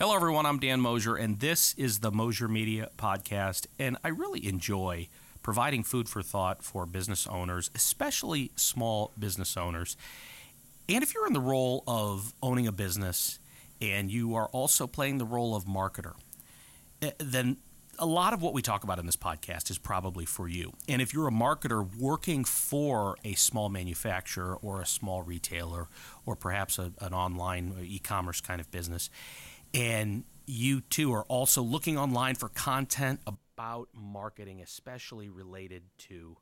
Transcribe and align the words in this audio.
Hello, 0.00 0.14
everyone. 0.14 0.46
I'm 0.46 0.60
Dan 0.60 0.80
Mosier, 0.80 1.16
and 1.16 1.40
this 1.40 1.74
is 1.74 1.98
the 1.98 2.12
Mosier 2.12 2.46
Media 2.46 2.88
Podcast. 2.96 3.66
And 3.80 3.96
I 4.04 4.10
really 4.10 4.46
enjoy 4.46 5.08
providing 5.42 5.82
food 5.82 6.08
for 6.08 6.22
thought 6.22 6.62
for 6.62 6.86
business 6.86 7.26
owners, 7.26 7.68
especially 7.74 8.52
small 8.54 9.10
business 9.18 9.56
owners. 9.56 9.96
And 10.88 11.02
if 11.02 11.14
you're 11.14 11.26
in 11.26 11.32
the 11.32 11.40
role 11.40 11.82
of 11.88 12.32
owning 12.40 12.68
a 12.68 12.70
business 12.70 13.40
and 13.82 14.08
you 14.08 14.36
are 14.36 14.46
also 14.50 14.86
playing 14.86 15.18
the 15.18 15.24
role 15.24 15.56
of 15.56 15.64
marketer, 15.64 16.14
eh, 17.02 17.10
then 17.18 17.56
a 17.98 18.06
lot 18.06 18.32
of 18.32 18.40
what 18.40 18.52
we 18.54 18.62
talk 18.62 18.84
about 18.84 19.00
in 19.00 19.06
this 19.06 19.16
podcast 19.16 19.68
is 19.68 19.78
probably 19.78 20.24
for 20.24 20.48
you. 20.48 20.74
And 20.88 21.02
if 21.02 21.12
you're 21.12 21.26
a 21.26 21.32
marketer 21.32 21.84
working 21.98 22.44
for 22.44 23.16
a 23.24 23.34
small 23.34 23.68
manufacturer 23.68 24.54
or 24.62 24.80
a 24.80 24.86
small 24.86 25.22
retailer 25.22 25.88
or 26.24 26.36
perhaps 26.36 26.78
a, 26.78 26.92
an 27.00 27.12
online 27.12 27.74
e 27.82 27.98
commerce 27.98 28.40
kind 28.40 28.60
of 28.60 28.70
business, 28.70 29.10
and 29.74 30.24
you 30.46 30.80
too 30.80 31.12
are 31.12 31.24
also 31.24 31.62
looking 31.62 31.98
online 31.98 32.34
for 32.34 32.48
content 32.48 33.20
about 33.26 33.88
marketing, 33.94 34.60
especially 34.60 35.28
related 35.28 35.82
to 35.98 36.36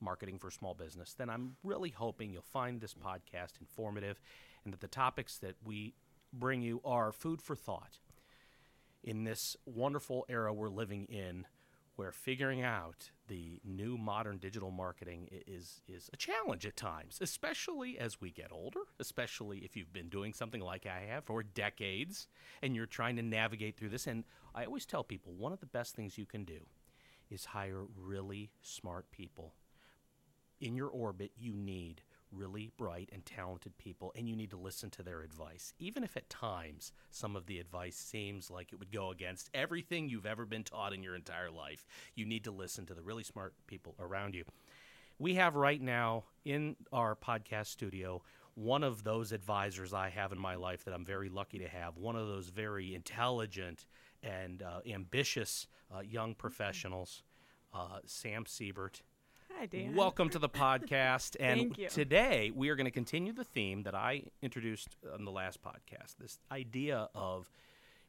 marketing 0.00 0.38
for 0.38 0.50
small 0.50 0.74
business, 0.74 1.14
then 1.14 1.30
I'm 1.30 1.56
really 1.62 1.90
hoping 1.90 2.32
you'll 2.32 2.42
find 2.42 2.80
this 2.80 2.94
podcast 2.94 3.52
informative 3.60 4.20
and 4.64 4.72
that 4.72 4.80
the 4.80 4.88
topics 4.88 5.38
that 5.38 5.54
we 5.64 5.94
bring 6.32 6.62
you 6.62 6.80
are 6.84 7.12
food 7.12 7.40
for 7.40 7.54
thought 7.54 7.98
in 9.04 9.24
this 9.24 9.56
wonderful 9.66 10.24
era 10.28 10.52
we're 10.52 10.68
living 10.68 11.06
in 11.06 11.46
where 12.02 12.10
figuring 12.10 12.62
out 12.62 13.12
the 13.28 13.60
new 13.64 13.96
modern 13.96 14.36
digital 14.36 14.72
marketing 14.72 15.28
is 15.46 15.82
is 15.86 16.10
a 16.12 16.16
challenge 16.16 16.66
at 16.66 16.76
times, 16.76 17.18
especially 17.20 17.96
as 17.96 18.20
we 18.20 18.32
get 18.32 18.50
older, 18.50 18.80
especially 18.98 19.58
if 19.58 19.76
you've 19.76 19.92
been 19.92 20.08
doing 20.08 20.32
something 20.32 20.60
like 20.60 20.84
I 20.84 21.06
have 21.08 21.22
for 21.22 21.44
decades 21.44 22.26
and 22.60 22.74
you're 22.74 22.86
trying 22.86 23.14
to 23.16 23.22
navigate 23.22 23.76
through 23.76 23.90
this. 23.90 24.08
And 24.08 24.24
I 24.52 24.64
always 24.64 24.84
tell 24.84 25.04
people 25.04 25.32
one 25.34 25.52
of 25.52 25.60
the 25.60 25.66
best 25.66 25.94
things 25.94 26.18
you 26.18 26.26
can 26.26 26.42
do 26.42 26.66
is 27.30 27.44
hire 27.44 27.84
really 27.96 28.50
smart 28.62 29.12
people. 29.12 29.54
In 30.60 30.74
your 30.74 30.88
orbit, 30.88 31.30
you 31.38 31.52
need 31.52 32.02
really 32.32 32.70
bright 32.76 33.08
and 33.12 33.24
talented 33.24 33.76
people, 33.78 34.12
and 34.16 34.28
you 34.28 34.36
need 34.36 34.50
to 34.50 34.56
listen 34.56 34.90
to 34.90 35.02
their 35.02 35.22
advice. 35.22 35.72
Even 35.78 36.02
if 36.02 36.16
at 36.16 36.28
times 36.30 36.92
some 37.10 37.36
of 37.36 37.46
the 37.46 37.58
advice 37.58 37.96
seems 37.96 38.50
like 38.50 38.72
it 38.72 38.78
would 38.78 38.92
go 38.92 39.10
against 39.10 39.50
everything 39.54 40.08
you've 40.08 40.26
ever 40.26 40.46
been 40.46 40.64
taught 40.64 40.92
in 40.92 41.02
your 41.02 41.14
entire 41.14 41.50
life, 41.50 41.86
you 42.14 42.24
need 42.24 42.44
to 42.44 42.50
listen 42.50 42.86
to 42.86 42.94
the 42.94 43.02
really 43.02 43.24
smart 43.24 43.54
people 43.66 43.94
around 44.00 44.34
you. 44.34 44.44
We 45.18 45.34
have 45.34 45.54
right 45.54 45.80
now 45.80 46.24
in 46.44 46.76
our 46.92 47.14
podcast 47.14 47.66
studio 47.66 48.22
one 48.54 48.84
of 48.84 49.04
those 49.04 49.32
advisors 49.32 49.94
I 49.94 50.10
have 50.10 50.32
in 50.32 50.38
my 50.38 50.56
life 50.56 50.84
that 50.84 50.92
I'm 50.92 51.04
very 51.04 51.28
lucky 51.28 51.58
to 51.58 51.68
have, 51.68 51.96
one 51.96 52.16
of 52.16 52.26
those 52.26 52.48
very 52.48 52.94
intelligent 52.94 53.86
and 54.22 54.62
uh, 54.62 54.80
ambitious 54.90 55.66
uh, 55.94 56.00
young 56.00 56.34
professionals, 56.34 57.22
uh, 57.72 57.98
Sam 58.04 58.44
Siebert. 58.46 59.02
Hi, 59.62 59.66
Dan. 59.66 59.94
Welcome 59.94 60.28
to 60.30 60.40
the 60.40 60.48
podcast. 60.48 61.36
and 61.40 61.60
Thank 61.60 61.78
you. 61.78 61.88
today 61.88 62.50
we 62.52 62.68
are 62.70 62.74
going 62.74 62.86
to 62.86 62.90
continue 62.90 63.32
the 63.32 63.44
theme 63.44 63.84
that 63.84 63.94
I 63.94 64.24
introduced 64.42 64.96
on 65.14 65.24
the 65.24 65.30
last 65.30 65.60
podcast 65.62 66.16
this 66.18 66.40
idea 66.50 67.08
of 67.14 67.48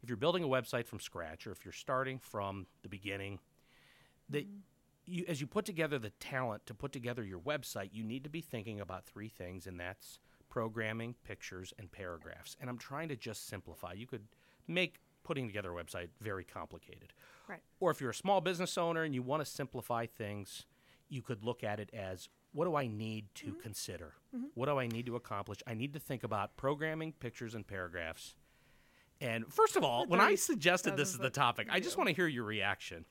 if 0.02 0.10
you're 0.10 0.18
building 0.18 0.44
a 0.44 0.48
website 0.48 0.88
from 0.88 1.00
scratch 1.00 1.46
or 1.46 1.52
if 1.52 1.64
you're 1.64 1.72
starting 1.72 2.18
from 2.18 2.66
the 2.82 2.90
beginning, 2.90 3.38
that 4.32 4.48
Mm-hmm. 4.48 4.58
you, 5.06 5.26
as 5.28 5.42
you 5.42 5.46
put 5.46 5.64
together 5.66 6.00
the 6.00 6.10
talent 6.20 6.66
to 6.66 6.74
put 6.74 6.92
together 6.92 7.24
your 7.24 7.38
website, 7.38 7.90
you 7.92 8.04
need 8.04 8.24
to 8.24 8.32
be 8.32 8.42
thinking 8.42 8.80
about 8.80 9.06
three 9.06 9.30
things, 9.30 9.68
and 9.68 9.80
that's 9.80 10.18
programming, 10.50 11.14
pictures, 11.24 11.72
and 11.78 11.92
paragraphs. 11.92 12.58
And 12.60 12.68
I'm 12.68 12.80
trying 12.80 13.10
to 13.10 13.16
just 13.16 13.48
simplify. 13.48 13.94
You 13.94 14.08
could 14.08 14.26
make 14.68 14.96
putting 15.24 15.46
together 15.46 15.78
a 15.78 15.84
website 15.84 16.08
very 16.20 16.46
complicated. 16.46 17.14
Right. 17.48 17.62
Or 17.80 17.92
if 17.92 18.02
you're 18.02 18.10
a 18.10 18.16
small 18.16 18.42
business 18.42 18.76
owner 18.76 19.04
and 19.04 19.14
you 19.14 19.22
want 19.22 19.46
to 19.46 19.50
simplify 19.50 20.08
things, 20.08 20.66
you 21.14 21.22
could 21.22 21.44
look 21.44 21.64
at 21.64 21.80
it 21.80 21.90
as 21.94 22.28
what 22.52 22.66
do 22.66 22.76
I 22.76 22.88
need 22.88 23.26
to 23.36 23.48
Mm-hmm. 23.48 23.60
consider? 23.62 24.14
What 24.56 24.66
do 24.66 24.80
I 24.80 24.88
need 24.88 25.06
to 25.06 25.16
accomplish? 25.16 25.60
I 25.68 25.74
need 25.76 25.94
to 25.94 26.00
think 26.00 26.24
about 26.24 26.58
programming, 26.58 27.14
pictures, 27.14 27.54
and 27.56 27.66
paragraphs. 27.66 28.36
And 29.22 29.46
first 29.54 29.76
of 29.76 29.84
all, 29.84 30.06
when 30.08 30.20
I 30.20 30.36
suggested 30.36 30.98
this 30.98 31.10
is 31.10 31.20
the 31.20 31.30
topic, 31.30 31.68
I 31.72 31.80
just 31.80 31.98
want 31.98 32.10
to 32.10 32.16
hear 32.16 32.28
your 32.28 32.44
reaction. 32.44 33.06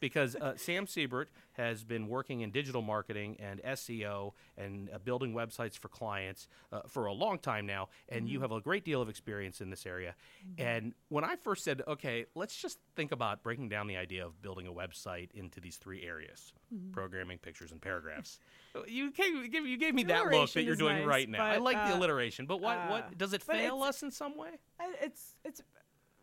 Because 0.00 0.36
uh, 0.36 0.54
Sam 0.56 0.86
Siebert 0.86 1.28
has 1.52 1.82
been 1.82 2.06
working 2.08 2.40
in 2.42 2.50
digital 2.52 2.82
marketing 2.82 3.36
and 3.40 3.60
SEO 3.62 4.32
and 4.56 4.88
uh, 4.94 4.98
building 4.98 5.34
websites 5.34 5.76
for 5.76 5.88
clients 5.88 6.46
uh, 6.72 6.82
for 6.86 7.06
a 7.06 7.12
long 7.12 7.38
time 7.38 7.66
now, 7.66 7.88
and 8.08 8.22
Mm-hmm. 8.24 8.32
you 8.32 8.40
have 8.40 8.52
a 8.52 8.60
great 8.60 8.84
deal 8.84 9.02
of 9.02 9.08
experience 9.08 9.60
in 9.60 9.70
this 9.70 9.84
area. 9.86 10.14
And 10.56 10.94
when 11.08 11.24
I 11.24 11.36
first 11.36 11.64
said, 11.64 11.82
okay, 11.88 12.26
let's 12.34 12.56
just 12.56 12.78
think 12.96 13.10
about 13.12 13.42
breaking 13.42 13.68
down 13.68 13.86
the 13.88 13.96
idea 13.96 14.24
of 14.24 14.40
building 14.40 14.66
a 14.66 14.72
website 14.72 15.30
into 15.34 15.60
these 15.60 15.76
three 15.76 16.04
areas 16.04 16.52
Mm-hmm. 16.74 16.92
programming, 16.92 17.38
pictures, 17.38 17.72
and 17.72 17.80
paragraphs. 17.80 18.40
you, 18.86 19.10
gave, 19.10 19.34
you 19.34 19.78
gave- 19.78 19.94
me 19.94 20.04
that 20.04 20.30
look 20.30 20.52
that 20.52 20.64
you're 20.64 20.76
doing 20.76 20.98
nice, 20.98 21.06
right 21.06 21.28
now. 21.28 21.42
I 21.42 21.54
but, 21.54 21.62
like 21.62 21.76
the 21.76 21.94
uh, 21.94 21.96
alliteration, 21.96 22.44
but 22.44 22.60
what, 22.60 22.76
uh, 22.76 22.88
what 22.88 23.16
does 23.16 23.32
it 23.32 23.42
fail 23.42 23.82
us 23.82 24.02
in 24.02 24.10
some 24.10 24.36
way? 24.36 24.50
I, 24.78 24.92
it's 25.00 25.34
it's 25.46 25.62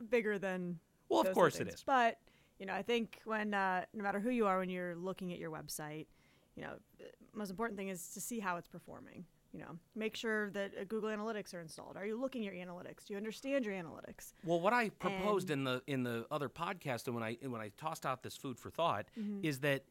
bigger 0.09 0.37
than. 0.37 0.77
Well, 1.09 1.22
of 1.22 1.31
course 1.33 1.55
it 1.59 1.67
is. 1.67 1.83
But 1.83 2.19
you 2.59 2.66
know, 2.66 2.73
I 2.73 2.81
think 2.81 3.19
when 3.25 3.53
uh, 3.53 3.85
no 3.93 4.03
matter 4.03 4.19
who 4.19 4.29
you 4.29 4.45
are, 4.47 4.59
when 4.59 4.69
you're 4.69 4.95
looking 4.95 5.31
at 5.33 5.39
your 5.39 5.51
website, 5.51 6.07
you 6.55 6.63
know, 6.63 6.73
the 6.99 7.05
most 7.33 7.49
important 7.49 7.77
thing 7.77 7.89
is 7.89 8.07
to 8.13 8.21
see 8.21 8.39
how 8.39 8.57
it's 8.57 8.67
performing. 8.67 9.25
You 9.53 9.61
know, 9.61 9.77
make 9.95 10.17
sure 10.17 10.49
that 10.51 10.71
uh, 10.79 10.83
Google 10.85 11.09
Analytics 11.09 11.53
are 11.53 11.61
installed. 11.61 11.95
Are 11.95 12.05
you 12.05 12.19
looking 12.19 12.45
at 12.45 12.53
your 12.53 12.66
analytics? 12.66 13.05
Do 13.07 13.13
you 13.13 13.17
understand 13.17 13.63
your 13.63 13.73
analytics? 13.73 14.33
Well, 14.43 14.59
what 14.59 14.73
I 14.73 14.89
proposed 14.89 15.49
in 15.49 15.63
the 15.63 15.81
in 15.88 16.03
the 16.03 16.25
other 16.29 16.49
podcast, 16.49 17.05
and 17.07 17.16
when 17.16 17.23
I 17.23 17.38
when 17.41 17.61
I 17.61 17.71
tossed 17.77 18.05
out 18.05 18.21
this 18.21 18.35
food 18.35 18.59
for 18.59 18.69
thought, 18.69 19.05
Mm-hmm. 19.17 19.45
is 19.45 19.59
that 19.59 19.83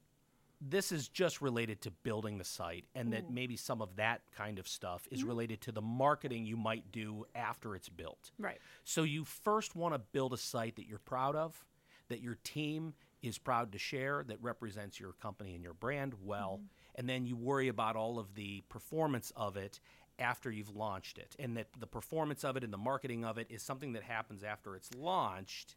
this 0.61 0.93
is 0.93 1.09
just 1.09 1.41
related 1.43 1.81
to 1.83 1.91
building 1.91 2.37
the 2.39 2.45
site, 2.45 2.85
and 2.95 3.13
that 3.15 3.31
maybe 3.31 3.57
some 3.57 3.81
of 3.83 3.97
that 3.97 4.21
kind 4.37 4.59
of 4.59 4.69
stuff 4.69 5.05
Mm-hmm. 5.05 5.15
is 5.15 5.25
related 5.25 5.61
to 5.63 5.73
the 5.73 5.83
marketing 5.83 6.45
you 6.45 6.59
might 6.59 6.93
do 6.93 7.25
after 7.35 7.75
it's 7.75 7.89
built. 7.89 8.33
Right. 8.39 8.59
So 8.85 9.03
you 9.03 9.25
first 9.25 9.75
want 9.75 9.95
to 9.95 9.99
build 9.99 10.35
a 10.35 10.39
site 10.39 10.77
that 10.77 10.87
you're 10.87 10.99
proud 10.99 11.37
of, 11.37 11.65
that 12.09 12.21
your 12.21 12.39
team 12.45 12.95
is 13.23 13.39
proud 13.39 13.73
to 13.73 13.79
share, 13.79 14.25
that 14.29 14.43
represents 14.43 15.01
your 15.01 15.13
company 15.13 15.55
and 15.55 15.63
your 15.63 15.75
brand 15.75 16.15
well, 16.23 16.61
and 16.95 17.09
then 17.09 17.27
you 17.27 17.37
worry 17.37 17.69
about 17.69 17.97
all 17.97 18.19
of 18.19 18.35
the 18.35 18.63
performance 18.69 19.33
of 19.37 19.57
it 19.57 19.81
after 20.19 20.51
you've 20.51 20.75
launched 20.75 21.19
it, 21.19 21.35
and 21.39 21.57
that 21.57 21.69
the 21.79 21.87
performance 21.87 22.45
of 22.45 22.57
it 22.57 22.63
and 22.63 22.73
the 22.73 22.79
marketing 22.79 23.25
of 23.25 23.39
it 23.39 23.47
is 23.51 23.63
something 23.63 23.95
that 23.95 24.03
happens 24.03 24.45
after 24.45 24.77
it's 24.77 24.91
launched. 24.95 25.77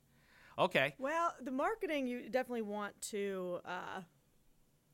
Okay. 0.59 0.93
Well, 0.97 1.33
the 1.41 1.51
marketing 1.51 2.07
you 2.07 2.29
definitely 2.29 2.63
want 2.63 2.99
to 3.09 3.59
uh, 3.65 4.01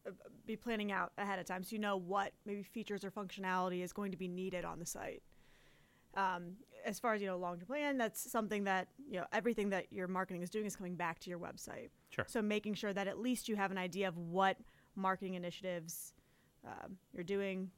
uh, 0.05 0.11
be 0.45 0.55
planning 0.55 0.91
out 0.91 1.11
ahead 1.17 1.39
of 1.39 1.45
time, 1.45 1.63
so 1.63 1.73
you 1.73 1.79
know 1.79 1.97
what 1.97 2.33
maybe 2.45 2.63
features 2.63 3.03
or 3.03 3.11
functionality 3.11 3.83
is 3.83 3.93
going 3.93 4.11
to 4.11 4.17
be 4.17 4.27
needed 4.27 4.65
on 4.65 4.79
the 4.79 4.85
site. 4.85 5.23
Um, 6.15 6.53
as 6.85 6.99
far 6.99 7.13
as 7.13 7.21
you 7.21 7.27
know, 7.27 7.37
long-term 7.37 7.65
plan, 7.65 7.97
that's 7.97 8.29
something 8.29 8.65
that 8.65 8.87
you 9.09 9.19
know 9.19 9.25
everything 9.31 9.69
that 9.69 9.91
your 9.91 10.07
marketing 10.07 10.41
is 10.41 10.49
doing 10.49 10.65
is 10.65 10.75
coming 10.75 10.95
back 10.95 11.19
to 11.19 11.29
your 11.29 11.39
website. 11.39 11.89
Sure. 12.09 12.25
So 12.27 12.41
making 12.41 12.75
sure 12.75 12.93
that 12.93 13.07
at 13.07 13.19
least 13.19 13.47
you 13.47 13.55
have 13.55 13.71
an 13.71 13.77
idea 13.77 14.07
of 14.07 14.17
what 14.17 14.57
marketing 14.95 15.33
initiatives 15.35 16.13
um, 16.65 16.97
you're 17.13 17.23
doing 17.23 17.71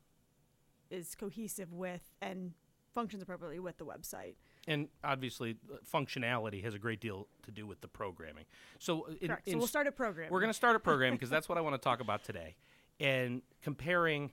is 0.90 1.16
cohesive 1.16 1.72
with 1.74 2.02
and 2.22 2.52
functions 2.94 3.22
appropriately 3.22 3.60
with 3.60 3.78
the 3.78 3.86
website. 3.86 4.36
And 4.68 4.88
obviously, 5.04 5.58
uh, 5.72 5.78
functionality 5.92 6.64
has 6.64 6.74
a 6.74 6.80
great 6.80 7.00
deal 7.00 7.28
to 7.44 7.52
do 7.52 7.68
with 7.68 7.82
the 7.82 7.88
programming. 7.88 8.46
So, 8.80 9.04
uh, 9.04 9.12
in, 9.22 9.28
Correct. 9.28 9.46
So 9.46 9.52
in 9.52 9.58
we'll 9.60 9.68
start 9.68 9.86
at 9.86 9.96
programming. 9.96 10.32
We're 10.32 10.40
going 10.40 10.50
to 10.50 10.56
start 10.56 10.76
a 10.76 10.80
program 10.80 11.14
because 11.14 11.30
that's 11.30 11.48
what 11.48 11.58
I 11.58 11.62
want 11.62 11.76
to 11.76 11.82
talk 11.82 12.00
about 12.00 12.24
today, 12.24 12.56
and 13.00 13.42
comparing, 13.62 14.32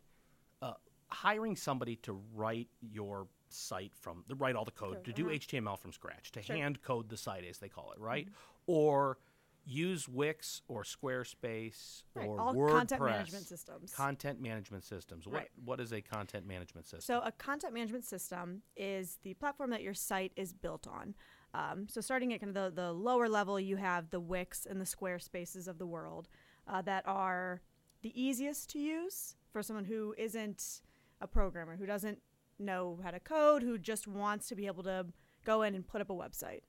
uh, 0.63 0.75
hiring 1.09 1.57
somebody 1.57 1.97
to 1.97 2.19
write 2.35 2.69
your 2.81 3.27
site 3.55 3.93
from, 3.95 4.25
to 4.29 4.35
write 4.35 4.57
all 4.57 4.65
the 4.65 4.71
code, 4.71 5.05
to 5.05 5.13
do 5.13 5.27
HTML 5.27 5.79
from 5.79 5.93
scratch, 5.93 6.33
to 6.33 6.43
Sure. 6.43 6.57
hand 6.57 6.83
code 6.83 7.09
the 7.09 7.17
site 7.17 7.45
as 7.45 7.59
they 7.59 7.69
call 7.69 7.93
it, 7.93 8.01
right? 8.01 8.29
Or 8.67 9.19
use 9.65 10.09
Wix 10.09 10.63
or 10.67 10.83
Squarespace 10.83 12.03
Right, 12.15 12.27
or 12.29 12.41
all 12.41 12.55
WordPress. 12.55 12.71
content 12.71 13.03
management 13.03 13.47
systems. 13.47 13.95
Content 13.95 14.41
management 14.41 14.85
systems. 14.85 15.27
What 15.27 15.35
Right. 15.35 15.51
what 15.65 15.81
is 15.81 15.93
a 15.93 16.01
content 16.01 16.47
management 16.47 16.87
system? 16.87 17.01
So, 17.01 17.21
a 17.25 17.33
content 17.33 17.73
management 17.73 18.05
system 18.05 18.63
is 18.77 19.19
the 19.23 19.35
platform 19.35 19.71
that 19.71 19.83
your 19.83 19.95
site 19.95 20.33
is 20.37 20.53
built 20.53 20.87
on. 20.87 21.15
Um, 21.55 21.87
so, 21.89 22.01
starting 22.01 22.33
at 22.33 22.41
kind 22.41 22.57
of 22.57 22.75
the, 22.75 22.83
the 22.83 22.93
lower 22.93 23.29
level, 23.29 23.61
you 23.61 23.77
have 23.77 24.11
the 24.11 24.21
Wix 24.21 24.67
and 24.67 24.81
the 24.81 24.85
Squarespaces 24.85 25.69
of 25.69 25.79
the 25.79 25.87
world 25.87 26.29
uh, 26.67 26.83
that 26.83 27.07
are 27.07 27.61
the 28.03 28.21
easiest 28.21 28.69
to 28.71 28.81
use 28.81 29.37
for 29.53 29.63
someone 29.63 29.85
who 29.85 30.13
isn't 30.19 30.81
a 31.21 31.27
programmer, 31.29 31.77
who 31.77 31.87
doesn't 31.87 32.21
know 32.63 32.99
how 33.03 33.11
to 33.11 33.21
code, 33.21 33.63
who 33.63 33.79
just 33.79 34.07
wants 34.07 34.49
to 34.49 34.55
be 34.55 34.67
able 34.67 34.83
to 34.85 35.07
go 35.45 35.63
in 35.63 35.75
and 35.75 35.87
put 35.87 36.01
up 36.01 36.11
a 36.11 36.15
website. 36.15 36.63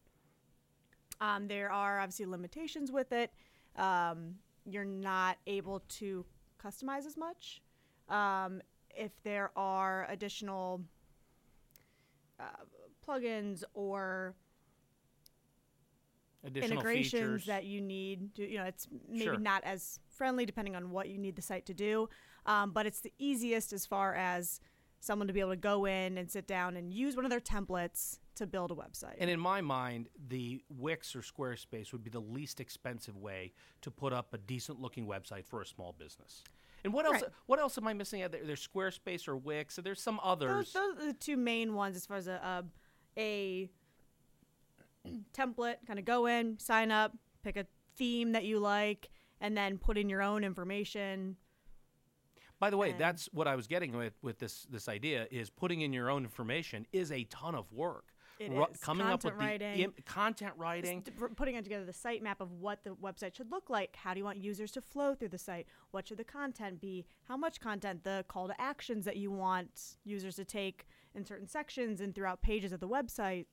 Um, 1.22 1.48
there 1.48 1.72
are 1.72 2.00
obviously 2.00 2.26
limitations 2.26 2.92
with 2.92 3.12
it. 3.12 3.32
Um, 3.76 4.36
you're 4.66 4.86
not 4.86 5.38
able 5.48 5.82
to 6.00 6.26
customize 6.64 7.06
as 7.06 7.18
much. 7.18 7.62
Um, 8.10 8.62
if 8.90 9.12
there 9.24 9.52
are 9.56 10.08
additional 10.10 10.82
uh, 12.40 12.44
plugins 13.06 13.64
or 13.74 14.36
Additional 16.46 16.74
integrations 16.80 17.12
features. 17.14 17.46
that 17.46 17.64
you 17.64 17.80
need. 17.80 18.36
To, 18.36 18.50
you 18.50 18.58
know, 18.58 18.66
it's 18.66 18.88
maybe 19.08 19.24
Sure. 19.24 19.38
not 19.40 19.64
as 19.64 20.00
friendly 20.10 20.46
depending 20.46 20.76
on 20.76 20.92
what 20.92 21.08
you 21.08 21.18
need 21.18 21.38
the 21.38 21.42
site 21.42 21.66
to 21.68 21.74
do, 21.74 22.10
um, 22.46 22.72
but 22.72 22.86
it's 22.86 23.00
the 23.00 23.14
easiest 23.18 23.72
as 23.72 23.86
far 23.86 24.14
as 24.14 24.60
someone 25.04 25.28
to 25.28 25.34
be 25.34 25.40
able 25.40 25.52
to 25.52 25.58
go 25.58 25.86
in 25.86 26.18
and 26.18 26.32
sit 26.32 26.48
down 26.48 26.78
and 26.78 26.94
use 26.94 27.16
one 27.16 27.26
of 27.26 27.32
their 27.32 27.42
templates 27.42 28.20
to 28.36 28.48
build 28.48 28.72
a 28.72 28.76
website. 28.76 29.16
And 29.20 29.30
in 29.30 29.40
my 29.40 29.62
mind, 29.62 30.08
the 30.30 30.64
Wix 30.70 31.16
or 31.16 31.20
Squarespace 31.20 31.92
would 31.92 32.04
be 32.04 32.10
the 32.10 32.22
least 32.22 32.60
expensive 32.60 33.18
way 33.18 33.52
to 33.82 33.92
put 33.92 34.14
up 34.14 34.34
a 34.34 34.38
decent 34.38 34.82
looking 34.82 35.06
website 35.06 35.46
for 35.46 35.62
a 35.62 35.66
small 35.66 35.94
business. 35.98 36.44
And 36.84 36.94
what 36.94 37.06
else? 37.06 37.22
Right. 37.22 37.32
What 37.46 37.60
else 37.60 37.78
am 37.78 37.88
I 37.88 37.94
missing? 37.94 38.24
out 38.24 38.32
there? 38.32 38.42
There's 38.44 38.66
Squarespace 38.66 39.28
or 39.28 39.38
Wix. 39.38 39.76
There's 39.82 40.02
some 40.02 40.20
others. 40.24 40.74
those, 40.74 40.96
those 40.96 41.04
are 41.04 41.08
the 41.08 41.14
two 41.14 41.38
main 41.38 41.76
ones 41.76 41.96
as 41.96 42.06
far 42.06 42.18
as 42.18 42.28
a, 42.28 42.64
a, 43.18 43.70
a 45.06 45.10
template 45.34 45.76
kind 45.86 46.00
of 46.00 46.06
go 46.06 46.28
in 46.28 46.58
sign 46.60 46.90
up 46.90 47.12
pick 47.44 47.58
a 47.58 47.66
theme 47.98 48.32
that 48.32 48.46
you 48.46 48.58
like 48.58 49.10
and 49.42 49.58
then 49.58 49.78
put 49.78 49.98
in 49.98 50.10
your 50.10 50.22
own 50.22 50.44
information 50.46 51.36
By 52.64 52.70
the 52.70 52.78
way, 52.78 52.92
and- 52.92 53.00
that's 53.00 53.26
what 53.34 53.46
I 53.46 53.58
was 53.58 53.68
getting 53.68 53.92
with 53.92 54.14
with 54.22 54.40
this 54.40 54.64
this 54.70 54.88
idea 54.88 55.28
is 55.32 55.50
putting 55.50 55.82
in 55.82 55.92
your 55.92 56.10
own 56.10 56.24
information 56.24 56.88
is 56.94 57.12
a 57.12 57.26
ton 57.26 57.56
of 57.56 57.70
work. 57.74 58.06
It 58.40 58.52
Ru- 58.52 58.66
is. 58.68 58.78
coming 58.80 59.06
up 59.06 59.24
with 59.26 59.34
Content 59.34 59.60
the 59.60 59.66
writing. 59.66 59.80
im- 59.84 59.94
content 60.06 60.54
writing. 60.56 61.02
Putting 61.36 61.62
together 61.62 61.84
the 61.86 61.92
site 61.92 62.24
map 62.24 62.40
of 62.40 62.52
what 62.54 62.86
the 62.86 62.92
website 62.96 63.36
should 63.36 63.52
look 63.52 63.70
like 63.70 63.96
how 63.98 64.14
do 64.14 64.20
you 64.20 64.24
want 64.24 64.38
users 64.38 64.72
to 64.72 64.82
flow 64.82 65.14
through 65.14 65.28
the 65.30 65.38
site 65.38 65.68
what 65.92 66.08
should 66.08 66.18
the 66.18 66.24
content 66.24 66.80
be 66.80 67.06
how 67.26 67.36
much 67.38 67.60
content 67.60 68.04
the 68.06 68.24
call 68.30 68.48
to 68.48 68.60
actions 68.60 69.04
that 69.06 69.18
you 69.18 69.30
want 69.30 69.98
users 70.06 70.36
to 70.38 70.46
take 70.46 70.88
in 71.14 71.24
certain 71.26 71.48
sections 71.48 72.00
and 72.02 72.16
throughout 72.16 72.42
pages 72.42 72.72
of 72.72 72.80
the 72.80 72.88
website 72.88 73.46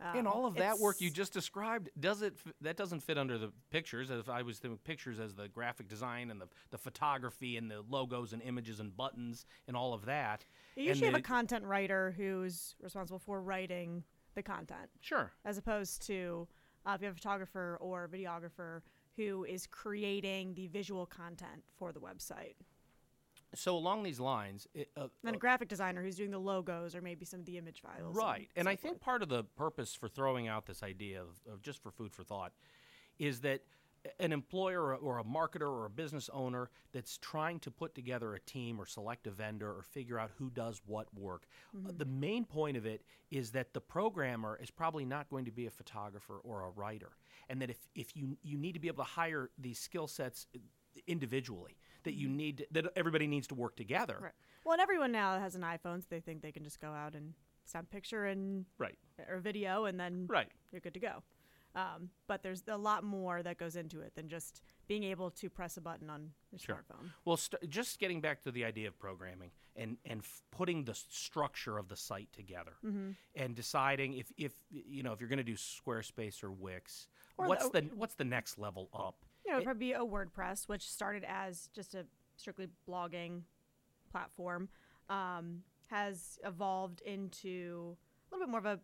and 0.00 0.26
Um, 0.26 0.32
all 0.32 0.46
of 0.46 0.54
that 0.54 0.78
work 0.78 1.00
you 1.00 1.10
just 1.10 1.32
described 1.32 1.90
does 1.98 2.22
it 2.22 2.34
f- 2.46 2.52
that 2.60 2.76
doesn't 2.76 3.00
fit 3.00 3.18
under 3.18 3.38
the 3.38 3.52
pictures 3.70 4.10
if 4.10 4.28
i 4.28 4.42
was 4.42 4.58
thinking 4.58 4.78
pictures 4.84 5.20
as 5.20 5.34
the 5.34 5.48
graphic 5.48 5.88
design 5.88 6.30
and 6.30 6.40
the, 6.40 6.46
the 6.70 6.78
photography 6.78 7.56
and 7.56 7.70
the 7.70 7.82
logos 7.88 8.32
and 8.32 8.42
images 8.42 8.80
and 8.80 8.96
buttons 8.96 9.44
and 9.68 9.76
all 9.76 9.92
of 9.92 10.04
that. 10.06 10.44
You 10.76 10.82
and 10.82 10.88
usually 10.88 11.10
have 11.10 11.18
a 11.18 11.22
content 11.22 11.64
writer 11.64 12.14
who's 12.16 12.74
responsible 12.80 13.18
for 13.18 13.42
writing 13.42 14.04
the 14.34 14.42
content. 14.42 14.90
Sure. 15.00 15.32
As 15.44 15.58
opposed 15.58 16.06
to 16.06 16.46
uh, 16.86 16.92
if 16.94 17.00
you 17.00 17.06
have 17.06 17.14
a 17.14 17.18
photographer 17.18 17.76
or 17.80 18.04
a 18.04 18.08
videographer 18.08 18.80
who 19.16 19.44
is 19.44 19.66
creating 19.66 20.54
the 20.54 20.66
visual 20.68 21.04
content 21.04 21.62
for 21.76 21.92
the 21.92 22.00
website. 22.00 22.54
So 23.54 23.76
along 23.76 24.02
these 24.02 24.20
lines 24.20 24.66
it, 24.74 24.90
uh, 24.96 25.08
then 25.24 25.34
a 25.34 25.38
graphic 25.38 25.68
designer 25.68 26.02
who's 26.02 26.16
doing 26.16 26.30
the 26.30 26.38
logos 26.38 26.94
or 26.94 27.00
maybe 27.00 27.24
some 27.24 27.40
of 27.40 27.46
the 27.46 27.58
image 27.58 27.80
files. 27.80 28.16
Right. 28.16 28.48
And 28.56 28.66
so 28.66 28.70
I 28.70 28.76
think 28.76 29.00
part 29.00 29.22
of 29.22 29.28
the 29.28 29.44
purpose 29.44 29.94
for 29.94 30.08
throwing 30.08 30.48
out 30.48 30.66
this 30.66 30.82
idea 30.82 31.20
of, 31.20 31.52
of 31.52 31.62
just 31.62 31.82
for 31.82 31.90
food 31.90 32.12
for 32.12 32.22
thought 32.22 32.52
is 33.18 33.40
that 33.40 33.62
an 34.18 34.32
employer 34.32 34.94
or, 34.96 35.18
a 35.18 35.24
marketer 35.24 35.68
or 35.68 35.86
a 35.86 35.90
business 35.90 36.30
owner 36.32 36.70
that's 36.92 37.18
trying 37.18 37.58
to 37.60 37.70
put 37.70 37.94
together 37.94 38.34
a 38.34 38.40
team 38.40 38.80
or 38.80 38.86
select 38.86 39.26
a 39.26 39.30
vendor 39.30 39.68
or 39.68 39.82
figure 39.82 40.18
out 40.18 40.30
who 40.38 40.48
does 40.50 40.80
what 40.86 41.06
work, 41.14 41.46
uh, 41.86 41.92
the 41.96 42.06
main 42.06 42.44
point 42.44 42.76
of 42.76 42.86
it 42.86 43.02
is 43.30 43.50
that 43.50 43.74
the 43.74 43.80
programmer 43.80 44.58
is 44.62 44.70
probably 44.70 45.04
not 45.04 45.28
going 45.28 45.44
to 45.44 45.50
be 45.50 45.66
a 45.66 45.70
photographer 45.70 46.40
or 46.44 46.62
a 46.62 46.70
writer. 46.70 47.12
And 47.48 47.60
that 47.60 47.70
if, 47.70 47.78
if 47.94 48.16
you, 48.16 48.38
you 48.42 48.56
need 48.56 48.72
to 48.72 48.80
be 48.80 48.88
able 48.88 49.04
to 49.04 49.10
hire 49.10 49.50
these 49.58 49.78
skill 49.78 50.06
sets 50.06 50.46
individually, 51.06 51.76
that 52.04 52.14
you 52.14 52.28
need 52.28 52.58
to, 52.58 52.66
that 52.72 52.86
everybody 52.96 53.26
needs 53.26 53.46
to 53.48 53.54
work 53.54 53.76
together. 53.76 54.18
Right. 54.20 54.32
Well, 54.64 54.72
and 54.74 54.80
everyone 54.82 55.12
now 55.12 55.38
has 55.38 55.54
an 55.54 55.62
iPhone, 55.62 56.00
so 56.02 56.06
they 56.10 56.20
think 56.20 56.42
they 56.42 56.52
can 56.52 56.64
just 56.64 56.80
go 56.80 56.90
out 56.92 57.14
and 57.14 57.34
snap 57.64 57.84
a 57.84 57.86
picture 57.86 58.24
and 58.26 58.66
Right. 58.78 58.98
or 59.28 59.38
video, 59.38 59.84
and 59.84 59.98
then 59.98 60.26
Right. 60.28 60.50
you're 60.72 60.80
good 60.80 60.94
to 60.94 61.00
go. 61.00 61.22
Um, 61.72 62.10
but 62.26 62.42
there's 62.42 62.64
a 62.66 62.76
lot 62.76 63.04
more 63.04 63.44
that 63.44 63.56
goes 63.56 63.76
into 63.76 64.00
it 64.00 64.16
than 64.16 64.28
just 64.28 64.60
being 64.88 65.04
able 65.04 65.30
to 65.30 65.48
press 65.48 65.76
a 65.76 65.80
button 65.80 66.10
on 66.10 66.32
your 66.50 66.58
Sure. 66.58 66.74
smartphone. 66.76 67.12
Well, 67.24 67.36
st- 67.36 67.70
just 67.70 68.00
getting 68.00 68.20
back 68.20 68.42
to 68.42 68.50
the 68.50 68.64
idea 68.64 68.88
of 68.88 68.98
programming 68.98 69.52
and 69.76 69.96
and 70.04 70.20
f- 70.20 70.42
putting 70.50 70.84
the 70.84 70.94
structure 70.96 71.78
of 71.78 71.86
the 71.86 71.94
site 71.94 72.32
together, 72.32 72.72
Mm-hmm. 72.84 73.12
and 73.36 73.54
deciding 73.54 74.14
if 74.14 74.32
if 74.36 74.52
you 74.68 75.04
know 75.04 75.12
if 75.12 75.20
you're 75.20 75.28
going 75.28 75.36
to 75.36 75.44
do 75.44 75.54
Squarespace 75.54 76.42
or 76.42 76.50
Wix, 76.50 77.06
Or 77.38 77.46
what's 77.46 77.68
the- 77.68 77.82
the, 77.82 77.94
what's 77.94 78.16
the 78.16 78.24
next 78.24 78.58
level 78.58 78.90
up? 78.92 79.24
It- 79.60 79.64
probably 79.64 79.92
a 79.92 80.00
WordPress, 80.00 80.68
which 80.68 80.90
started 80.90 81.24
as 81.26 81.68
just 81.72 81.94
a 81.94 82.06
strictly 82.36 82.68
blogging 82.88 83.42
platform, 84.10 84.68
um, 85.08 85.62
has 85.88 86.38
evolved 86.44 87.00
into 87.02 87.96
a 88.30 88.34
little 88.34 88.46
bit 88.46 88.50
more 88.50 88.58
of 88.60 88.66
a 88.66 88.80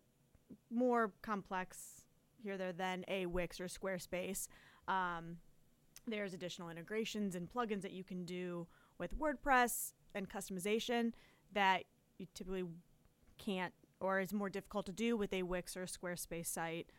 more 0.69 1.11
complex 1.21 2.05
here 2.41 2.57
there 2.57 2.73
than 2.73 3.03
a 3.07 3.25
Wix 3.25 3.59
or 3.59 3.65
Squarespace. 3.65 4.47
Um, 4.87 5.37
there's 6.05 6.33
additional 6.33 6.69
integrations 6.69 7.35
and 7.35 7.49
plugins 7.51 7.81
that 7.81 7.91
you 7.91 8.03
can 8.03 8.23
do 8.23 8.67
with 8.97 9.17
WordPress 9.17 9.93
and 10.13 10.29
customization 10.29 11.13
that 11.51 11.83
you 12.17 12.27
typically 12.33 12.63
can't 13.37 13.73
or 13.99 14.19
is 14.19 14.31
more 14.33 14.49
difficult 14.49 14.85
to 14.85 14.91
do 14.91 15.17
with 15.17 15.33
a 15.33 15.43
Wix 15.43 15.75
or 15.75 15.85
Squarespace 15.85 16.47
site. 16.47 16.89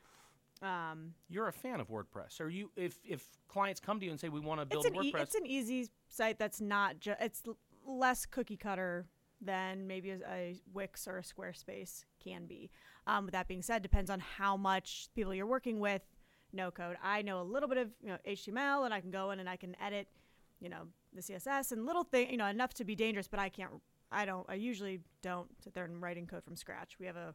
Um, 0.61 1.15
You're 1.29 1.49
a 1.49 1.53
fan 1.53 1.81
of 1.81 1.89
WordPress. 1.89 2.41
Are 2.41 2.49
you 2.49 2.71
if 2.77 2.99
if 3.05 3.25
clients 3.47 3.81
come 3.81 4.01
to 4.01 4.05
you 4.07 4.11
and 4.11 4.21
say 4.21 4.29
we 4.29 4.41
want 4.41 4.61
to 4.61 4.67
build 4.67 4.87
it's 4.87 4.97
an 4.97 5.05
e- 5.05 5.13
WordPress? 5.13 5.23
it's 5.23 5.35
an 5.35 5.47
easy 5.47 5.89
site 6.09 6.39
that's 6.39 6.61
not 6.61 6.99
just 6.99 7.21
it's 7.21 7.43
l- 7.47 7.57
less 7.87 8.27
cookie 8.27 8.57
cutter 8.57 9.07
than 9.41 9.87
maybe 9.87 10.11
a, 10.11 10.19
a 10.29 10.57
Wix 10.73 11.07
or 11.07 11.19
a 11.19 11.23
Squarespace 11.23 12.05
can 12.23 12.47
be. 12.47 12.71
Um, 13.07 13.25
with 13.25 13.33
that 13.33 13.47
being 13.47 13.63
said, 13.63 13.83
depends 13.83 14.11
on 14.11 14.19
how 14.21 14.57
much 14.57 15.09
people 15.15 15.33
you're 15.33 15.47
working 15.47 15.79
with. 15.79 16.03
No 16.53 16.71
code. 16.71 16.97
I 17.03 17.23
know 17.23 17.41
a 17.41 17.45
little 17.45 17.69
bit 17.69 17.79
of 17.79 17.91
you 18.03 18.09
know, 18.09 18.19
HTML, 18.27 18.85
and 18.85 18.93
I 18.93 19.01
can 19.01 19.11
go 19.11 19.31
in 19.31 19.39
and 19.39 19.49
I 19.49 19.57
can 19.57 19.77
edit, 19.81 20.09
you 20.61 20.69
know, 20.69 20.89
the 21.15 21.21
CSS 21.23 21.73
and 21.73 21.87
little 21.87 22.05
thing, 22.05 22.31
you 22.31 22.37
know, 22.37 22.47
enough 22.47 22.75
to 22.75 22.85
be 22.85 22.97
dangerous. 22.97 23.29
But 23.29 23.39
I 23.39 23.49
can't. 23.49 23.71
I 24.11 24.25
don't. 24.25 24.47
I 24.49 24.55
usually 24.55 25.01
don't 25.23 25.49
sit 25.63 25.75
there 25.75 25.85
and 25.85 26.03
writing 26.03 26.27
code 26.27 26.43
from 26.43 26.57
scratch. 26.57 26.97
We 26.99 27.07
have 27.07 27.17
a 27.17 27.35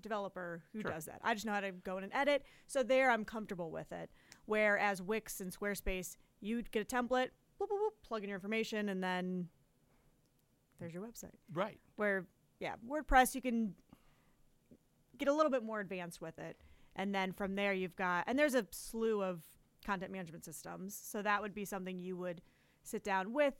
developer 0.00 0.64
who 0.72 0.80
Sure. 0.80 0.90
does 0.90 1.04
that. 1.06 1.20
I 1.22 1.34
just 1.34 1.46
know 1.46 1.52
how 1.52 1.60
to 1.60 1.72
go 1.72 1.98
in 1.98 2.04
and 2.04 2.12
edit. 2.14 2.44
So 2.66 2.82
there, 2.82 3.10
I'm 3.10 3.24
comfortable 3.24 3.70
with 3.70 3.92
it. 3.92 4.10
Whereas 4.46 5.00
Wix 5.02 5.40
and 5.40 5.52
Squarespace, 5.56 6.16
you 6.40 6.62
get 6.62 6.82
a 6.82 6.84
template, 6.96 7.30
boop, 7.60 7.68
boop, 7.68 7.78
boop, 7.78 8.02
plug 8.02 8.22
in 8.22 8.28
your 8.28 8.36
information, 8.36 8.88
and 8.88 9.02
then 9.02 9.48
there's 10.78 10.92
your 10.92 11.02
website. 11.06 11.34
right. 11.52 11.78
Where, 11.96 12.26
yeah, 12.58 12.74
WordPress, 12.88 13.34
you 13.34 13.40
can 13.42 13.74
get 15.18 15.28
a 15.28 15.32
little 15.32 15.50
bit 15.50 15.62
more 15.62 15.80
advanced 15.80 16.20
with 16.20 16.38
it. 16.38 16.56
And 16.96 17.14
then 17.14 17.32
from 17.32 17.54
there, 17.54 17.72
you've 17.72 17.96
got, 17.96 18.24
and 18.26 18.38
there's 18.38 18.54
a 18.54 18.66
slew 18.70 19.22
of 19.22 19.42
content 19.84 20.10
management 20.12 20.44
systems. 20.44 20.94
So 21.00 21.22
that 21.22 21.40
would 21.40 21.54
be 21.54 21.64
something 21.64 21.98
you 22.00 22.16
would 22.16 22.42
sit 22.82 23.04
down 23.04 23.32
with 23.32 23.54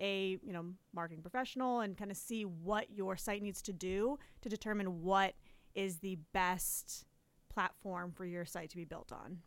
a 0.00 0.38
you 0.42 0.52
know 0.52 0.72
marketing 0.92 1.22
professional 1.22 1.80
and 1.80 1.96
kind 1.96 2.10
of 2.10 2.16
see 2.16 2.44
what 2.44 2.90
your 2.90 3.16
site 3.16 3.42
needs 3.42 3.60
to 3.62 3.72
do 3.72 4.18
to 4.40 4.48
determine 4.48 5.02
what 5.02 5.34
is 5.74 5.98
the 5.98 6.18
best 6.32 7.04
platform 7.48 8.12
for 8.12 8.24
your 8.24 8.44
site 8.44 8.70
to 8.70 8.76
be 8.76 8.84
built 8.84 9.12
on. 9.12 9.38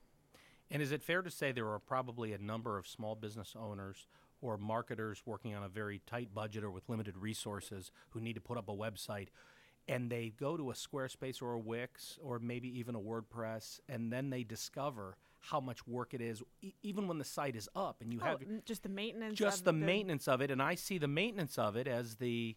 And 0.71 0.81
is 0.81 0.91
it 0.91 1.03
fair 1.03 1.21
to 1.21 1.29
say 1.31 1.51
there 1.51 1.69
are 1.69 1.79
probably 1.79 2.33
a 2.33 2.37
number 2.37 2.77
of 2.77 2.87
small 2.87 3.15
business 3.15 3.55
owners 3.59 4.07
or 4.41 4.57
marketers 4.57 5.21
working 5.25 5.55
on 5.55 5.63
a 5.63 5.69
very 5.69 6.01
tight 6.05 6.33
budget 6.33 6.63
or 6.63 6.69
with 6.71 6.89
limited 6.89 7.17
resources 7.17 7.91
who 8.09 8.19
need 8.19 8.33
to 8.33 8.41
put 8.41 8.57
up 8.57 8.67
a 8.69 8.73
website 8.73 9.27
and 9.87 10.09
they 10.09 10.33
go 10.39 10.57
to 10.57 10.71
a 10.71 10.73
Squarespace 10.73 11.41
or 11.41 11.53
a 11.53 11.59
Wix 11.59 12.17
or 12.21 12.39
maybe 12.39 12.67
even 12.79 12.95
a 12.95 12.99
WordPress 12.99 13.79
and 13.87 14.11
then 14.11 14.29
they 14.31 14.43
discover 14.43 15.15
how 15.39 15.59
much 15.59 15.85
work 15.87 16.15
it 16.15 16.21
is 16.21 16.41
e- 16.63 16.73
even 16.81 17.07
when 17.07 17.19
the 17.19 17.23
site 17.23 17.55
is 17.55 17.69
up 17.75 18.01
and 18.01 18.11
you 18.11 18.19
Oh, 18.23 18.25
have 18.25 18.39
mm, 18.39 18.65
just 18.65 18.81
the 18.81 18.89
maintenance. 18.89 19.37
just 19.37 19.59
of 19.59 19.65
the 19.65 19.73
maintenance 19.73 20.27
of 20.27 20.41
it 20.41 20.49
and 20.49 20.61
I 20.61 20.73
see 20.73 20.97
the 20.97 21.07
maintenance 21.07 21.59
of 21.59 21.75
it 21.75 21.87
as 21.87 22.15
the 22.15 22.55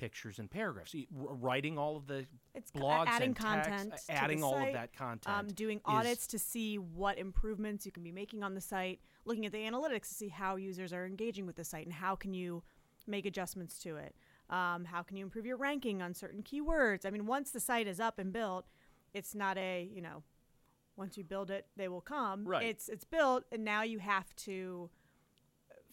pictures 0.00 0.38
and 0.38 0.50
paragraphs 0.50 0.94
writing 1.12 1.76
all 1.76 1.94
of 1.94 2.06
the 2.06 2.24
It's 2.54 2.70
blogs 2.70 3.06
adding 3.06 3.34
text, 3.34 3.46
content 3.46 3.94
adding 4.08 4.42
all 4.42 4.56
of 4.56 4.72
that 4.72 4.94
content 4.94 5.36
um, 5.36 5.48
doing 5.48 5.76
is- 5.76 5.82
audits 5.84 6.26
to 6.28 6.38
see 6.38 6.78
what 6.78 7.18
improvements 7.18 7.84
you 7.84 7.92
can 7.92 8.02
be 8.02 8.10
making 8.10 8.42
on 8.42 8.54
the 8.54 8.62
site, 8.62 9.00
looking 9.26 9.44
at 9.44 9.52
the 9.52 9.58
analytics 9.58 10.08
to 10.08 10.14
see 10.14 10.28
how 10.28 10.56
users 10.56 10.94
are 10.94 11.04
engaging 11.04 11.44
with 11.44 11.56
the 11.56 11.64
site 11.64 11.84
and 11.84 11.92
how 11.92 12.16
can 12.16 12.32
you 12.32 12.62
make 13.06 13.26
adjustments 13.26 13.78
to 13.80 13.96
it. 13.96 14.14
Um, 14.48 14.86
how 14.86 15.02
can 15.02 15.18
you 15.18 15.24
improve 15.24 15.44
your 15.44 15.58
ranking 15.58 16.00
on 16.00 16.14
certain 16.14 16.42
keywords? 16.42 17.04
I 17.04 17.10
mean, 17.10 17.26
once 17.26 17.50
the 17.50 17.60
site 17.60 17.86
is 17.86 18.00
up 18.00 18.18
and 18.18 18.32
built, 18.32 18.66
it's 19.12 19.34
not 19.34 19.58
a 19.58 19.86
you 19.92 20.00
know, 20.00 20.22
once 20.96 21.18
you 21.18 21.24
build 21.24 21.50
it, 21.50 21.66
they 21.76 21.88
will 21.88 22.00
come. 22.00 22.46
Right. 22.46 22.64
It's 22.64 22.88
it's 22.88 23.04
built, 23.04 23.44
and 23.52 23.64
now 23.64 23.82
you 23.82 23.98
have 23.98 24.34
to 24.46 24.88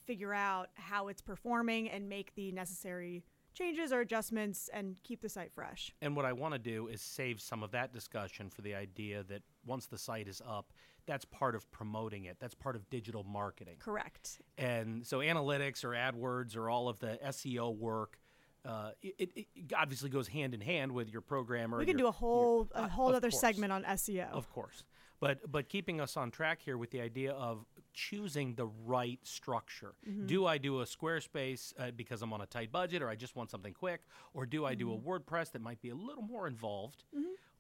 figure 0.06 0.34
out 0.34 0.70
how 0.76 1.10
it's 1.10 1.22
performing 1.22 1.90
and 1.90 2.08
make 2.08 2.34
the 2.36 2.54
necessary 2.54 3.26
changes 3.58 3.92
or 3.92 4.02
adjustments 4.02 4.70
and 4.72 4.96
keep 5.04 5.22
the 5.22 5.30
site 5.30 5.52
fresh. 5.52 5.94
And 6.02 6.16
what 6.16 6.26
I 6.26 6.34
want 6.34 6.54
to 6.54 6.60
do 6.60 6.88
is 6.88 7.02
save 7.02 7.42
some 7.42 7.64
of 7.64 7.72
that 7.72 7.94
discussion 7.94 8.50
for 8.50 8.62
the 8.62 8.76
idea 8.76 9.24
that 9.24 9.42
once 9.66 9.88
the 9.88 9.98
site 9.98 10.28
is 10.28 10.42
up, 10.48 10.72
that's 11.06 11.26
part 11.26 11.56
of 11.56 11.70
promoting 11.72 12.26
it. 12.26 12.38
That's 12.40 12.54
part 12.54 12.76
of 12.76 12.90
digital 12.90 13.24
marketing. 13.24 13.78
Correct. 13.80 14.40
And 14.58 15.06
so 15.06 15.20
analytics 15.20 15.84
or 15.84 15.90
AdWords 15.90 16.56
or 16.56 16.70
all 16.70 16.90
of 16.90 17.00
the 17.00 17.18
SEO 17.26 17.76
work 17.76 18.20
uh, 18.66 18.92
it, 19.02 19.32
it, 19.36 19.48
obviously 19.78 20.10
goes 20.10 20.28
hand 20.28 20.54
in 20.54 20.60
hand 20.60 20.92
with 20.92 21.10
your 21.10 21.22
programmer. 21.22 21.78
We 21.78 21.86
can 21.86 21.98
your- 21.98 22.00
do 22.00 22.04
a 22.04 22.08
your- 22.08 22.14
whole 22.14 22.68
uh, 22.76 22.82
a 22.84 22.90
whole 22.90 23.16
other 23.16 23.30
course. 23.30 23.40
segment 23.40 23.72
on 23.72 23.84
SEO. 23.84 24.30
Of 24.32 24.50
course. 24.52 24.84
But 25.20 25.52
but 25.52 25.68
keeping 25.70 26.00
us 26.00 26.16
on 26.16 26.32
track 26.32 26.62
here 26.64 26.78
with 26.78 26.92
the 26.92 27.02
idea 27.02 27.32
of 27.32 27.66
choosing 27.94 28.54
the 28.54 28.68
right 28.86 29.20
structure. 29.24 29.96
Mm-hmm. 30.08 30.28
Do 30.28 30.46
I 30.46 30.60
do 30.60 30.82
a 30.82 30.86
Squarespace 30.86 31.74
uh, 31.80 31.92
because 31.96 32.22
I'm 32.22 32.32
on 32.34 32.42
a 32.42 32.46
tight 32.46 32.72
budget 32.72 33.02
or 33.02 33.10
I 33.10 33.16
just 33.16 33.36
want 33.36 33.50
something 33.50 33.74
quick 33.74 34.02
or 34.34 34.46
do 34.46 34.66
I 34.66 34.76
do 34.76 34.92
a 34.92 34.96
Mm-hmm. 34.98 35.10
WordPress 35.10 35.52
that 35.54 35.62
might 35.62 35.82
be 35.82 35.90
a 35.90 35.96
little 35.96 36.22
more 36.22 36.48
involved? 36.48 37.04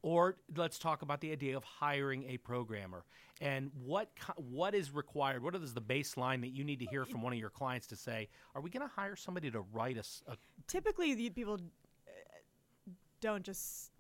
Or 0.04 0.38
let's 0.56 0.78
talk 0.78 1.02
about 1.02 1.22
the 1.22 1.32
idea 1.32 1.58
of 1.58 1.64
hiring 1.64 2.24
a 2.30 2.38
programmer 2.38 3.04
and 3.42 3.72
what 3.84 4.10
what 4.36 4.76
is 4.76 4.92
required. 4.94 5.42
What 5.44 5.56
is 5.56 5.74
the 5.74 5.82
baseline 5.82 6.42
that 6.42 6.50
you 6.50 6.64
need 6.64 6.80
to 6.80 6.86
hear 6.86 7.04
from 7.06 7.22
one 7.24 7.34
of 7.34 7.40
your 7.40 7.50
clients 7.50 7.88
to 7.88 7.96
say, 7.96 8.30
are 8.54 8.62
we 8.62 8.70
going 8.70 8.88
to 8.88 8.94
hire 8.94 9.16
somebody 9.16 9.50
to 9.52 9.62
write 9.74 9.98
us 9.98 10.22
a 10.28 10.36
Typically, 10.68 11.16
the 11.16 11.30
people 11.32 11.56
uh, 11.56 12.92
don't 13.22 13.44
just 13.44 13.92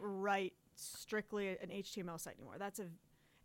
write 0.00 0.54
strictly 0.76 1.48
an 1.48 1.70
HTML 1.70 2.20
site 2.20 2.34
anymore. 2.34 2.56
That's 2.58 2.80
a 2.80 2.86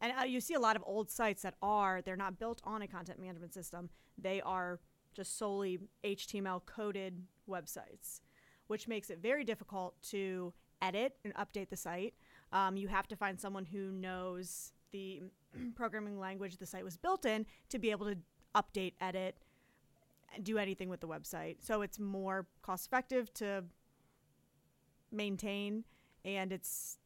and 0.02 0.14
uh, 0.20 0.24
you 0.24 0.40
see 0.40 0.54
a 0.54 0.60
lot 0.60 0.76
of 0.76 0.84
old 0.86 1.10
sites 1.10 1.42
that 1.44 1.56
are 1.62 2.02
they're 2.02 2.16
not 2.16 2.40
built 2.40 2.62
on 2.64 2.82
a 2.82 2.88
content 2.88 3.20
management 3.20 3.54
system. 3.54 3.90
They 4.18 4.42
are 4.42 4.80
just 5.14 5.38
solely 5.38 5.80
HTML 6.04 6.66
coded 6.66 7.24
websites, 7.50 8.22
which 8.68 8.88
makes 8.88 9.10
it 9.10 9.20
very 9.20 9.44
difficult 9.44 10.02
to 10.10 10.54
edit 10.82 11.16
and 11.24 11.34
update 11.36 11.70
the 11.70 11.76
site. 11.76 12.14
Um, 12.52 12.78
you 12.78 12.88
have 12.88 13.08
to 13.10 13.16
find 13.16 13.40
someone 13.40 13.66
who 13.66 13.92
knows 13.92 14.72
the 14.92 15.22
programming 15.76 16.20
language 16.20 16.58
the 16.58 16.66
site 16.66 16.84
was 16.84 16.98
built 16.98 17.26
in 17.26 17.46
to 17.70 17.80
be 17.80 17.92
able 17.92 18.08
to 18.08 18.18
update, 18.56 18.94
edit, 19.02 19.36
do 20.44 20.58
anything 20.58 20.90
with 20.90 21.02
the 21.02 21.08
website. 21.08 21.58
So 21.60 21.82
it's 21.82 22.00
more 22.00 22.48
cost 22.62 22.88
effective 22.88 23.34
to 23.36 23.66
maintain 25.12 25.84
and 26.24 26.52
it's 26.52 26.98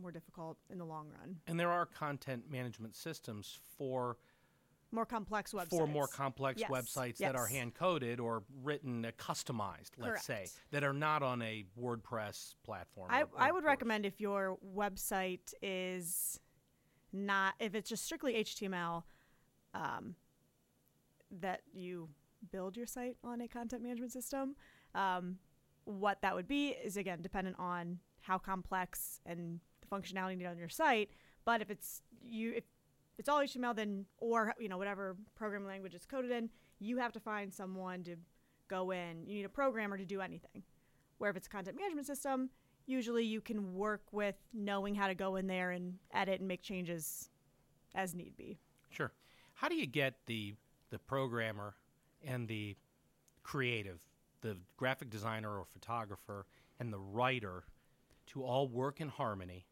more 0.00 0.10
difficult 0.10 0.56
in 0.70 0.78
the 0.78 0.84
long 0.84 1.08
run. 1.18 1.36
and 1.46 1.58
there 1.58 1.70
are 1.70 1.86
content 1.86 2.50
management 2.50 2.94
systems 2.96 3.58
for 3.76 4.16
More 4.90 5.06
complex 5.06 5.52
websites. 5.52 5.68
for 5.70 5.86
more 5.86 6.06
complex 6.06 6.60
Yes, 6.60 6.70
websites 6.70 7.16
that 7.18 7.34
are 7.36 7.46
hand 7.46 7.74
coded 7.74 8.20
or 8.20 8.42
written 8.62 9.04
uh, 9.04 9.10
customized, 9.18 9.90
let's 9.98 10.24
say, 10.24 10.46
that 10.70 10.84
are 10.84 10.92
not 10.92 11.22
on 11.22 11.40
a 11.42 11.64
WordPress 11.80 12.54
platform. 12.62 13.08
I, 13.10 13.22
or- 13.22 13.28
I 13.38 13.52
would 13.52 13.62
course. 13.64 13.70
recommend 13.70 14.04
if 14.06 14.20
your 14.20 14.58
website 14.74 15.52
is 15.62 16.38
not 17.12 17.54
if 17.60 17.74
it's 17.74 17.88
just 17.90 18.04
strictly 18.04 18.34
HTML, 18.42 19.02
um, 19.74 20.14
that 21.30 21.62
you 21.72 22.08
build 22.50 22.76
your 22.76 22.86
site 22.86 23.16
on 23.24 23.40
a 23.40 23.48
content 23.48 23.82
management 23.82 24.12
system. 24.12 24.56
Um, 24.94 25.38
what 25.84 26.20
that 26.22 26.34
would 26.34 26.46
be 26.48 26.68
is 26.68 26.96
again 26.96 27.20
dependent 27.22 27.56
on 27.58 27.98
how 28.20 28.38
complex 28.38 29.20
and 29.26 29.60
functionality 29.92 30.48
on 30.48 30.56
your 30.56 30.68
site. 30.68 31.10
But 31.44 31.60
if 31.60 31.70
it's 31.70 32.02
you 32.22 32.52
if 32.56 32.64
it's 33.18 33.28
all 33.28 33.40
HTML, 33.40 33.76
then 33.76 34.06
or 34.18 34.54
you 34.58 34.68
know 34.68 34.78
whatever 34.78 35.16
programming 35.34 35.68
language 35.68 35.94
it's 35.94 36.06
coded 36.06 36.30
in, 36.30 36.48
you 36.78 36.96
have 36.98 37.12
to 37.12 37.20
find 37.20 37.52
someone 37.52 38.02
to 38.04 38.16
go 38.68 38.90
in. 38.90 39.26
You 39.26 39.34
need 39.34 39.44
a 39.44 39.50
programmer 39.50 39.98
to 39.98 40.04
do 40.04 40.20
anything. 40.20 40.62
Where 41.18 41.30
if 41.30 41.36
it's 41.36 41.46
a 41.46 41.50
content 41.50 41.76
management 41.76 42.06
system, 42.06 42.50
usually 42.86 43.24
you 43.24 43.40
can 43.40 43.74
work 43.74 44.02
with 44.12 44.34
knowing 44.52 44.94
how 44.94 45.06
to 45.06 45.14
go 45.14 45.36
in 45.36 45.46
there 45.46 45.70
and 45.70 45.94
edit 46.12 46.40
and 46.40 46.48
make 46.48 46.62
changes 46.62 47.28
as 47.94 48.14
need 48.14 48.36
be. 48.36 48.58
Sure. 48.90 49.12
How 49.54 49.68
do 49.68 49.74
you 49.74 49.86
get 49.86 50.14
the 50.26 50.54
the 50.90 50.98
programmer 50.98 51.74
and 52.24 52.48
the 52.48 52.76
creative, 53.42 54.00
the 54.40 54.56
graphic 54.76 55.10
designer 55.10 55.58
or 55.58 55.64
photographer 55.64 56.46
and 56.80 56.92
the 56.92 56.98
writer 56.98 57.64
to 58.26 58.42
all 58.42 58.68
work 58.68 59.00
in 59.00 59.08
harmony? 59.08 59.66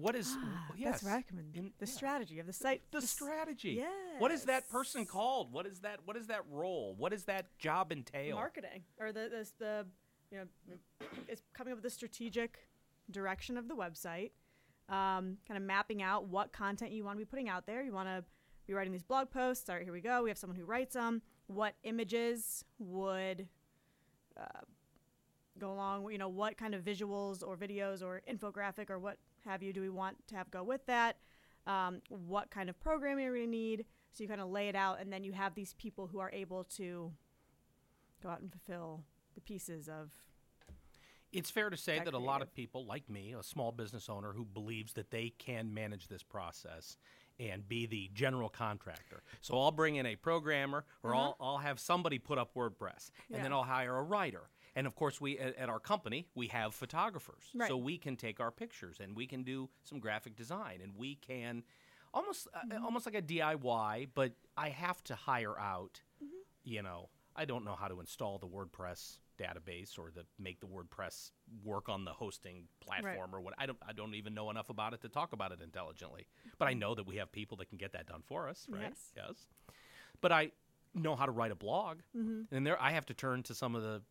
What 0.00 0.14
is 0.16 0.36
yes, 0.76 1.00
That's 1.00 1.04
recommend 1.04 1.54
in- 1.56 1.72
the 1.78 1.86
yeah. 1.86 1.92
strategy 1.92 2.38
of 2.38 2.46
the 2.46 2.52
site. 2.52 2.82
the 2.90 2.98
s- 2.98 3.10
strategy. 3.10 3.82
What 4.18 4.30
is 4.30 4.44
that 4.44 4.68
person 4.70 5.04
called? 5.06 5.52
What 5.52 5.66
is 5.66 5.80
that 5.80 6.00
what 6.04 6.16
is 6.16 6.26
that 6.28 6.42
role? 6.50 6.94
What 6.96 7.12
does 7.12 7.24
that 7.24 7.46
job 7.58 7.92
entail? 7.92 8.36
marketing 8.36 8.82
or 8.98 9.12
the 9.12 9.28
the, 9.30 9.48
the 9.58 9.86
you 10.30 10.38
know 10.38 10.44
it's 11.28 11.42
coming 11.52 11.72
up 11.72 11.76
with 11.76 11.84
the 11.84 11.90
strategic 11.90 12.58
direction 13.10 13.56
of 13.56 13.66
the 13.68 13.74
website 13.74 14.30
um, 14.88 15.36
kind 15.46 15.56
of 15.56 15.62
mapping 15.62 16.02
out 16.02 16.26
what 16.28 16.52
content 16.52 16.92
you 16.92 17.04
want 17.04 17.16
to 17.18 17.24
be 17.24 17.28
putting 17.28 17.48
out 17.48 17.66
there 17.66 17.82
you 17.82 17.92
want 17.92 18.08
to 18.08 18.22
be 18.68 18.72
writing 18.74 18.92
these 18.92 19.02
blog 19.02 19.28
posts 19.30 19.68
all 19.68 19.74
right 19.74 19.82
here 19.84 19.92
we 19.92 20.00
go 20.00 20.22
we 20.22 20.30
have 20.30 20.38
someone 20.38 20.56
who 20.56 20.64
writes 20.64 20.94
them 20.94 21.20
what 21.48 21.74
images 21.82 22.64
would 22.78 23.48
uh, 24.40 24.44
go 25.58 25.72
along 25.72 26.10
you 26.12 26.18
know 26.18 26.28
what 26.28 26.56
kind 26.56 26.72
of 26.74 26.84
visuals 26.84 27.42
or 27.44 27.56
videos 27.56 28.00
or 28.02 28.22
infographic 28.30 28.88
or 28.90 28.98
what 29.00 29.16
have 29.44 29.62
you 29.62 29.72
do 29.72 29.80
we 29.80 29.88
want 29.88 30.16
to 30.28 30.34
have 30.36 30.50
go 30.50 30.62
with 30.62 30.84
that 30.86 31.16
um, 31.66 32.00
what 32.08 32.50
kind 32.50 32.68
of 32.70 32.78
programming 32.80 33.26
are 33.26 33.32
we 33.32 33.38
going 33.40 33.50
to 33.50 33.56
need 33.56 33.84
so 34.12 34.22
you 34.22 34.28
kind 34.28 34.40
of 34.40 34.48
lay 34.48 34.68
it 34.68 34.74
out 34.76 35.00
and 35.00 35.12
then 35.12 35.22
you 35.24 35.32
have 35.32 35.54
these 35.54 35.74
people 35.74 36.06
who 36.06 36.18
are 36.18 36.30
able 36.32 36.64
to 36.64 37.12
go 38.22 38.28
out 38.28 38.40
and 38.40 38.50
fulfill 38.50 39.04
the 39.34 39.40
pieces 39.40 39.88
of 39.88 40.10
It's 41.32 41.50
fair 41.50 41.70
to 41.70 41.76
say 41.76 41.96
that 41.98 42.06
that 42.06 42.14
a 42.14 42.18
lot 42.18 42.42
of 42.42 42.52
people, 42.52 42.84
like 42.84 43.08
me, 43.08 43.34
a 43.38 43.42
small 43.42 43.70
business 43.72 44.08
owner 44.08 44.32
who 44.32 44.44
believes 44.44 44.92
that 44.94 45.10
they 45.10 45.32
can 45.38 45.72
manage 45.72 46.08
this 46.08 46.22
process 46.24 46.96
and 47.38 47.66
be 47.68 47.86
the 47.86 48.10
general 48.12 48.48
contractor. 48.50 49.22
So 49.40 49.58
I'll 49.58 49.70
bring 49.70 49.96
in 49.96 50.06
a 50.06 50.16
programmer 50.16 50.84
or 51.02 51.14
I'll, 51.14 51.36
I'll 51.40 51.58
have 51.58 51.78
somebody 51.78 52.18
put 52.18 52.36
up 52.36 52.52
WordPress 52.54 53.10
and 53.32 53.42
then 53.44 53.52
Uh-huh. 53.52 53.60
I'll 53.60 53.66
hire 53.66 53.96
a 53.96 54.02
writer. 54.02 54.50
And 54.76 54.86
of 54.86 54.94
course, 54.94 55.20
we 55.20 55.38
at, 55.38 55.56
at 55.56 55.68
our 55.68 55.80
company 55.80 56.26
we 56.34 56.48
have 56.48 56.74
photographers, 56.74 57.44
Right. 57.54 57.68
so 57.68 57.76
we 57.76 57.98
can 57.98 58.16
take 58.16 58.40
our 58.40 58.50
pictures 58.50 58.98
and 59.00 59.16
we 59.16 59.26
can 59.26 59.42
do 59.42 59.68
some 59.84 59.98
graphic 59.98 60.36
design 60.36 60.80
and 60.82 60.92
we 60.96 61.16
can 61.16 61.62
almost 62.14 62.48
uh, 62.54 62.58
Mm-hmm. 62.66 62.84
almost 62.84 63.06
like 63.06 63.14
a 63.14 63.22
DIY. 63.22 64.08
But 64.14 64.32
I 64.56 64.68
have 64.70 65.02
to 65.04 65.14
hire 65.14 65.58
out. 65.58 66.00
Mm-hmm. 66.22 66.34
You 66.64 66.82
know, 66.82 67.08
I 67.34 67.44
don't 67.44 67.64
know 67.64 67.74
how 67.74 67.88
to 67.88 68.00
install 68.00 68.38
the 68.38 68.46
WordPress 68.48 69.18
database 69.40 69.98
or 69.98 70.10
the 70.14 70.24
make 70.38 70.60
the 70.60 70.66
WordPress 70.66 71.30
work 71.64 71.88
on 71.88 72.04
the 72.04 72.12
hosting 72.12 72.64
platform 72.80 73.34
or 73.34 73.40
what. 73.40 73.54
I 73.58 73.64
don't 73.66 73.78
I 73.88 73.92
don't 73.92 74.14
even 74.14 74.34
know 74.34 74.50
enough 74.50 74.68
about 74.70 74.92
it 74.92 75.00
to 75.02 75.08
talk 75.08 75.32
about 75.32 75.50
it 75.52 75.60
intelligently. 75.62 76.26
But 76.58 76.68
I 76.68 76.74
know 76.74 76.94
that 76.94 77.06
we 77.06 77.16
have 77.16 77.32
people 77.32 77.56
that 77.58 77.68
can 77.70 77.78
get 77.78 77.92
that 77.92 78.06
done 78.06 78.22
for 78.26 78.48
us, 78.48 78.66
right? 78.68 78.82
Yes. 78.82 79.12
Yes. 79.16 79.46
But 80.20 80.30
I 80.32 80.50
know 80.94 81.16
how 81.16 81.24
to 81.24 81.32
write 81.32 81.50
a 81.52 81.54
blog, 81.54 82.00
and 82.50 82.66
there 82.66 82.80
I 82.82 82.90
have 82.90 83.06
to 83.06 83.14
turn 83.14 83.42
to 83.44 83.54
some 83.54 83.74
of 83.74 83.82
the 83.82 84.02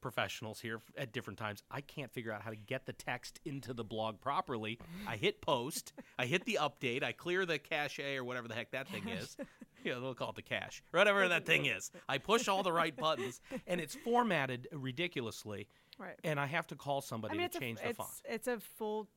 professionals 0.00 0.60
here 0.60 0.80
at 0.96 1.12
different 1.12 1.38
times. 1.38 1.62
I 1.70 1.80
can't 1.80 2.12
figure 2.12 2.32
out 2.32 2.42
how 2.42 2.50
to 2.50 2.56
get 2.56 2.86
the 2.86 2.92
text 2.92 3.40
into 3.44 3.72
the 3.74 3.84
blog 3.84 4.20
properly. 4.20 4.78
I 5.06 5.16
hit 5.16 5.40
post, 5.40 5.92
I 6.18 6.26
hit 6.26 6.44
the 6.44 6.58
update, 6.60 7.02
I 7.02 7.12
clear 7.12 7.46
the 7.46 7.58
cache 7.58 8.00
or 8.00 8.24
whatever 8.24 8.48
the 8.48 8.54
heck 8.54 8.70
that 8.72 8.88
thing 8.88 9.08
is. 9.08 9.36
Yeah, 9.82 9.94
they'll 9.94 10.14
call 10.14 10.30
it 10.30 10.36
the 10.36 10.42
cache, 10.42 10.82
whatever 10.90 11.26
that 11.28 11.46
thing 11.46 11.64
is. 11.64 11.90
I 12.06 12.18
push 12.18 12.48
all 12.48 12.62
the 12.62 12.72
right 12.72 12.94
buttons, 12.94 13.40
and 13.66 13.80
it's 13.80 13.94
formatted 13.94 14.68
ridiculously, 14.72 15.68
right 15.98 16.16
and 16.22 16.38
I 16.38 16.44
have 16.46 16.66
to 16.66 16.74
call 16.76 17.00
somebody 17.00 17.32
I 17.32 17.38
mean, 17.38 17.40
to 17.40 17.46
it's 17.46 17.56
a, 17.56 17.60
change 17.60 17.78
the 17.78 17.88
it's, 17.88 17.96
font. 17.96 18.10
it's 18.26 18.46
a 18.46 18.58
full 18.60 19.08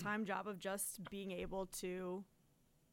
time 0.00 0.24
job 0.24 0.46
of 0.46 0.58
just 0.58 1.00
being 1.10 1.32
able 1.32 1.66
to 1.80 2.22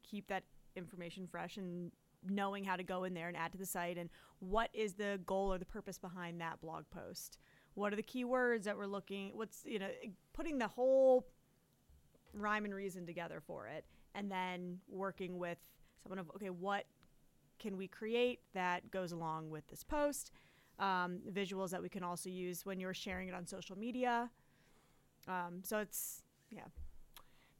keep 0.02 0.26
that 0.28 0.42
information 0.74 1.26
fresh 1.26 1.56
and 1.56 1.92
knowing 2.28 2.64
how 2.64 2.76
to 2.76 2.82
go 2.82 3.04
in 3.04 3.14
there 3.14 3.28
and 3.28 3.36
add 3.36 3.52
to 3.52 3.58
the 3.58 3.66
site 3.66 3.98
and 3.98 4.10
what 4.40 4.70
is 4.72 4.94
the 4.94 5.20
goal 5.26 5.52
or 5.52 5.58
the 5.58 5.64
purpose 5.64 5.98
behind 5.98 6.40
that 6.40 6.60
blog 6.60 6.84
post. 6.90 7.38
What 7.74 7.92
are 7.92 7.96
the 7.96 8.02
keywords 8.02 8.64
that 8.64 8.76
we're 8.76 8.86
looking? 8.86 9.30
What's 9.34 9.62
you 9.64 9.78
know 9.78 9.88
putting 10.32 10.58
the 10.58 10.68
whole 10.68 11.26
rhyme 12.32 12.64
and 12.64 12.74
reason 12.74 13.06
together 13.06 13.40
for 13.46 13.66
it, 13.66 13.84
and 14.14 14.30
then 14.30 14.78
working 14.88 15.38
with 15.38 15.58
someone 16.02 16.18
of 16.18 16.30
okay, 16.36 16.50
what 16.50 16.84
can 17.58 17.76
we 17.76 17.88
create 17.88 18.40
that 18.54 18.90
goes 18.90 19.12
along 19.12 19.50
with 19.50 19.66
this 19.68 19.82
post? 19.84 20.32
Um, 20.78 21.20
visuals 21.32 21.70
that 21.70 21.80
we 21.80 21.88
can 21.88 22.02
also 22.02 22.28
use 22.28 22.66
when 22.66 22.78
you're 22.78 22.92
sharing 22.94 23.28
it 23.28 23.34
on 23.34 23.46
social 23.46 23.78
media. 23.78 24.30
Um, 25.26 25.60
so 25.62 25.78
it's 25.78 26.22
yeah, 26.50 26.62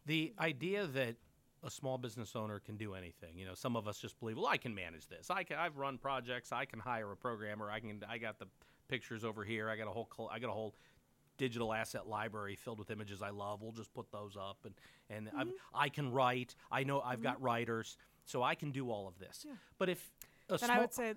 The 0.04 0.32
idea 0.38 0.86
that 0.86 1.16
a 1.66 1.70
small 1.70 1.98
business 1.98 2.36
owner 2.36 2.60
can 2.60 2.76
do 2.76 2.94
anything. 2.94 3.36
You 3.36 3.46
know, 3.46 3.54
some 3.54 3.76
of 3.76 3.88
us 3.88 3.98
just 3.98 4.18
believe, 4.20 4.36
well, 4.36 4.46
I 4.46 4.56
can 4.56 4.74
manage 4.74 5.08
this. 5.08 5.30
I 5.30 5.42
can. 5.42 5.58
I've 5.58 5.76
run 5.76 5.98
projects. 5.98 6.52
I 6.52 6.64
can 6.64 6.78
hire 6.78 7.10
a 7.10 7.16
programmer. 7.16 7.70
I 7.70 7.80
can. 7.80 8.02
I 8.08 8.18
got 8.18 8.38
the 8.38 8.46
pictures 8.88 9.24
over 9.24 9.44
here. 9.44 9.68
I 9.68 9.76
got 9.76 9.88
a 9.88 9.90
whole. 9.90 10.08
I 10.30 10.38
got 10.38 10.50
a 10.50 10.52
whole 10.52 10.74
digital 11.38 11.74
asset 11.74 12.06
library 12.06 12.56
filled 12.56 12.78
with 12.78 12.90
images 12.90 13.20
I 13.20 13.30
love. 13.30 13.62
We'll 13.62 13.72
just 13.72 13.92
put 13.92 14.10
those 14.12 14.36
up, 14.36 14.58
and 14.64 14.74
and 15.10 15.28
I've, 15.36 15.48
mm-hmm. 15.48 15.56
I 15.74 15.88
can 15.88 16.12
write. 16.12 16.54
I 16.70 16.84
know 16.84 17.00
I've 17.00 17.16
mm-hmm. 17.16 17.24
got 17.24 17.42
writers, 17.42 17.96
so 18.24 18.42
I 18.42 18.54
can 18.54 18.70
do 18.70 18.90
all 18.90 19.08
of 19.08 19.18
this. 19.18 19.44
Yeah. 19.46 19.54
But 19.78 19.88
if 19.88 20.10
a 20.48 20.56
then 20.56 20.58
small, 20.58 20.76
I 20.76 20.80
would 20.80 20.94
say 20.94 21.14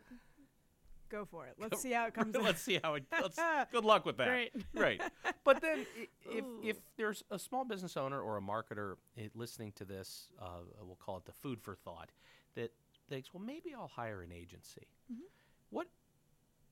go 1.09 1.25
for 1.25 1.45
it. 1.45 1.55
Let's 1.59 1.81
see 1.81 1.91
how 1.91 2.05
it 2.07 2.13
comes. 2.13 2.35
out. 2.35 2.43
let's 2.43 2.61
see 2.61 2.79
how 2.81 2.95
it. 2.95 3.03
Let's, 3.11 3.39
good 3.71 3.85
luck 3.85 4.05
with 4.05 4.17
that. 4.17 4.27
Great. 4.27 4.51
Right. 4.73 5.01
But 5.45 5.61
then, 5.61 5.87
if 6.29 6.45
if 6.61 6.77
there's 6.95 7.23
a 7.31 7.39
small 7.39 7.65
business 7.65 7.97
owner 7.97 8.21
or 8.21 8.37
a 8.37 8.41
marketer 8.41 8.97
eh, 9.17 9.29
listening 9.33 9.71
to 9.77 9.85
this, 9.85 10.27
uh, 10.39 10.59
we'll 10.83 10.97
call 10.97 11.17
it 11.17 11.25
the 11.25 11.31
food 11.31 11.59
for 11.59 11.73
thought, 11.73 12.09
that 12.53 12.71
thinks, 13.09 13.33
well, 13.33 13.41
maybe 13.43 13.73
I'll 13.73 13.87
hire 13.87 14.21
an 14.21 14.31
agency. 14.31 14.85
Mm-hmm. 15.11 15.23
What 15.71 15.87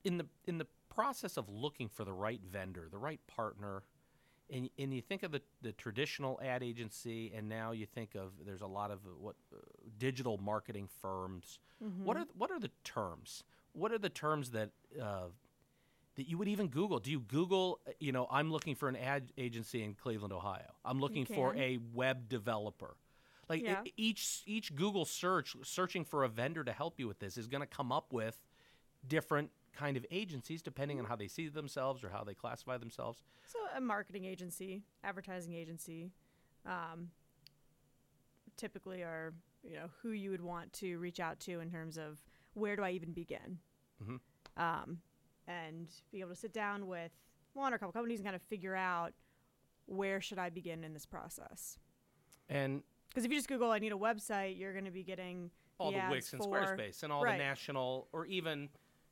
in 0.03 0.19
the 0.19 0.27
in 0.45 0.59
the 0.59 0.67
process 0.93 1.37
of 1.37 1.49
looking 1.49 1.89
for 1.89 2.05
the 2.05 2.13
right 2.13 2.41
vendor, 2.43 2.87
the 2.91 2.99
right 2.99 3.19
partner, 3.25 3.83
and, 4.51 4.69
and 4.77 4.93
you 4.93 5.01
think 5.01 5.23
of 5.23 5.31
the, 5.31 5.41
the 5.61 5.71
traditional 5.71 6.39
ad 6.43 6.61
agency, 6.61 7.31
and 7.35 7.49
now 7.49 7.71
you 7.71 7.87
think 7.87 8.13
of 8.13 8.31
there's 8.45 8.61
a 8.61 8.67
lot 8.67 8.91
of 8.91 8.99
uh, 9.05 9.09
what 9.19 9.35
uh, 9.51 9.57
digital 9.97 10.37
marketing 10.37 10.87
firms. 11.01 11.59
What 12.03 12.17
are 12.17 12.25
what 12.35 12.49
are 12.49 12.59
the 12.59 12.71
terms? 12.83 13.43
What 13.77 13.91
are 13.91 13.99
the 13.99 14.09
terms 14.09 14.51
that 14.51 14.71
uh, 14.99 15.27
that 16.15 16.27
you 16.27 16.37
would 16.39 16.47
even 16.47 16.67
Google? 16.67 16.99
Do 16.99 17.11
you 17.11 17.19
Google? 17.19 17.79
You 17.99 18.11
know, 18.11 18.27
I'm 18.31 18.51
looking 18.51 18.73
for 18.75 18.89
an 18.89 18.95
ad 18.95 19.31
agency 19.37 19.83
in 19.83 19.93
Cleveland, 19.93 20.33
Ohio. 20.33 20.73
I'm 20.83 20.99
looking 20.99 21.25
for 21.25 21.55
a 21.55 21.77
web 21.93 22.27
developer. 22.27 22.95
Like 23.47 23.61
Yeah. 23.61 23.83
e- 23.85 23.93
each 23.95 24.41
each 24.47 24.75
Google 24.75 25.05
search, 25.05 25.55
searching 25.63 26.03
for 26.05 26.23
a 26.23 26.27
vendor 26.29 26.63
to 26.63 26.71
help 26.73 26.99
you 26.99 27.07
with 27.07 27.19
this, 27.19 27.37
is 27.37 27.47
going 27.47 27.61
to 27.61 27.67
come 27.67 27.91
up 27.91 28.11
with 28.11 28.47
different 29.07 29.51
kind 29.73 29.95
of 29.95 30.03
agencies 30.09 30.63
depending 30.63 30.97
on 30.99 31.05
how 31.05 31.15
they 31.15 31.27
see 31.27 31.47
themselves 31.47 32.03
or 32.03 32.09
how 32.09 32.23
they 32.23 32.33
classify 32.33 32.77
themselves. 32.77 33.21
So 33.45 33.59
a 33.75 33.79
marketing 33.79 34.25
agency, 34.25 34.81
advertising 35.03 35.53
agency, 35.53 36.09
um, 36.65 37.11
typically 38.57 39.03
are 39.03 39.33
you 39.63 39.75
know 39.75 39.89
who 40.01 40.09
you 40.09 40.31
would 40.31 40.41
want 40.41 40.73
to 40.73 40.97
reach 40.97 41.19
out 41.19 41.39
to 41.41 41.59
in 41.59 41.69
terms 41.69 41.97
of 41.97 42.19
where 42.57 42.75
do 42.75 42.83
I 42.83 42.91
even 42.91 43.13
begin, 43.13 43.59
Mhm. 44.03 44.19
um, 44.57 45.01
and 45.47 45.89
be 46.11 46.19
able 46.19 46.31
to 46.31 46.35
sit 46.35 46.53
down 46.53 46.87
with 46.87 47.11
one 47.53 47.71
or 47.71 47.75
a 47.75 47.79
couple 47.79 47.93
companies 47.93 48.19
and 48.19 48.25
kind 48.25 48.35
of 48.35 48.41
figure 48.41 48.75
out 48.75 49.13
where 49.85 50.19
should 50.21 50.39
I 50.39 50.49
begin 50.49 50.83
in 50.83 50.93
this 50.93 51.05
process. 51.05 51.79
And 52.49 52.83
Because 53.09 53.25
if 53.25 53.31
you 53.31 53.37
just 53.37 53.47
Google 53.47 53.71
I 53.71 53.79
need 53.79 53.93
a 53.93 53.97
website, 53.97 54.57
you're 54.59 54.73
going 54.73 54.85
to 54.85 54.91
be 54.91 55.03
getting 55.03 55.49
all 55.79 55.91
the 55.91 55.97
ads 55.97 56.11
Wix 56.11 56.33
and 56.33 56.41
Squarespace 56.41 57.03
and 57.03 57.11
all 57.13 57.23
right. 57.23 57.37
the 57.37 57.43
national, 57.43 58.09
or 58.11 58.25
even 58.25 58.69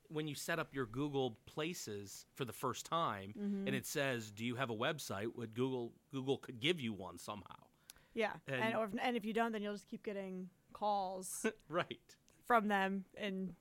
when 0.10 0.28
you 0.28 0.36
set 0.36 0.60
up 0.60 0.74
your 0.74 0.86
Google 0.86 1.32
Places 1.46 2.25
for 2.34 2.46
the 2.46 2.54
first 2.54 2.86
time, 2.86 3.34
Mm-hmm. 3.38 3.68
and 3.68 3.75
it 3.75 3.86
says, 3.86 4.32
"Do 4.32 4.46
you 4.46 4.56
have 4.56 4.70
a 4.70 4.75
website?" 4.75 5.34
Would 5.36 5.54
Google 5.54 5.94
Google 6.12 6.38
could 6.38 6.60
give 6.60 6.80
you 6.80 6.94
one 6.94 7.18
somehow, 7.18 7.68
Yeah, 8.14 8.34
and 8.48 8.56
And- 8.64 8.75
or 8.75 8.86
if, 8.86 8.96
and 9.02 9.16
if 9.18 9.25
you 9.25 9.34
don't, 9.34 9.52
then 9.52 9.62
you'll 9.62 9.74
just 9.74 9.88
keep 9.88 10.04
getting 10.04 10.50
calls 10.74 11.46
right? 11.70 12.16
From 12.48 12.68
them 12.68 13.06
and 13.18 13.54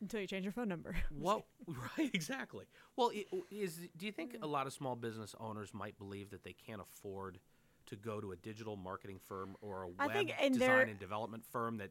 until 0.00 0.20
you 0.20 0.26
change 0.26 0.44
your 0.44 0.52
phone 0.52 0.68
number. 0.68 0.96
What? 1.10 1.44
Right, 1.66 2.10
exactly. 2.14 2.64
Well, 2.96 3.12
is 3.50 3.80
do 3.96 4.06
you 4.06 4.12
think 4.12 4.36
a 4.42 4.46
lot 4.46 4.66
of 4.66 4.72
small 4.72 4.96
business 4.96 5.34
owners 5.38 5.74
might 5.74 5.98
believe 5.98 6.30
that 6.30 6.42
they 6.42 6.54
can't 6.54 6.80
afford 6.80 7.38
to 7.86 7.96
go 7.96 8.20
to 8.20 8.32
a 8.32 8.36
digital 8.36 8.76
marketing 8.76 9.18
firm 9.26 9.56
or 9.60 9.82
a 9.82 9.88
web 9.88 10.12
think 10.12 10.32
in 10.40 10.52
design 10.52 10.88
and 10.88 10.98
development 10.98 11.44
firm 11.44 11.78
that 11.78 11.90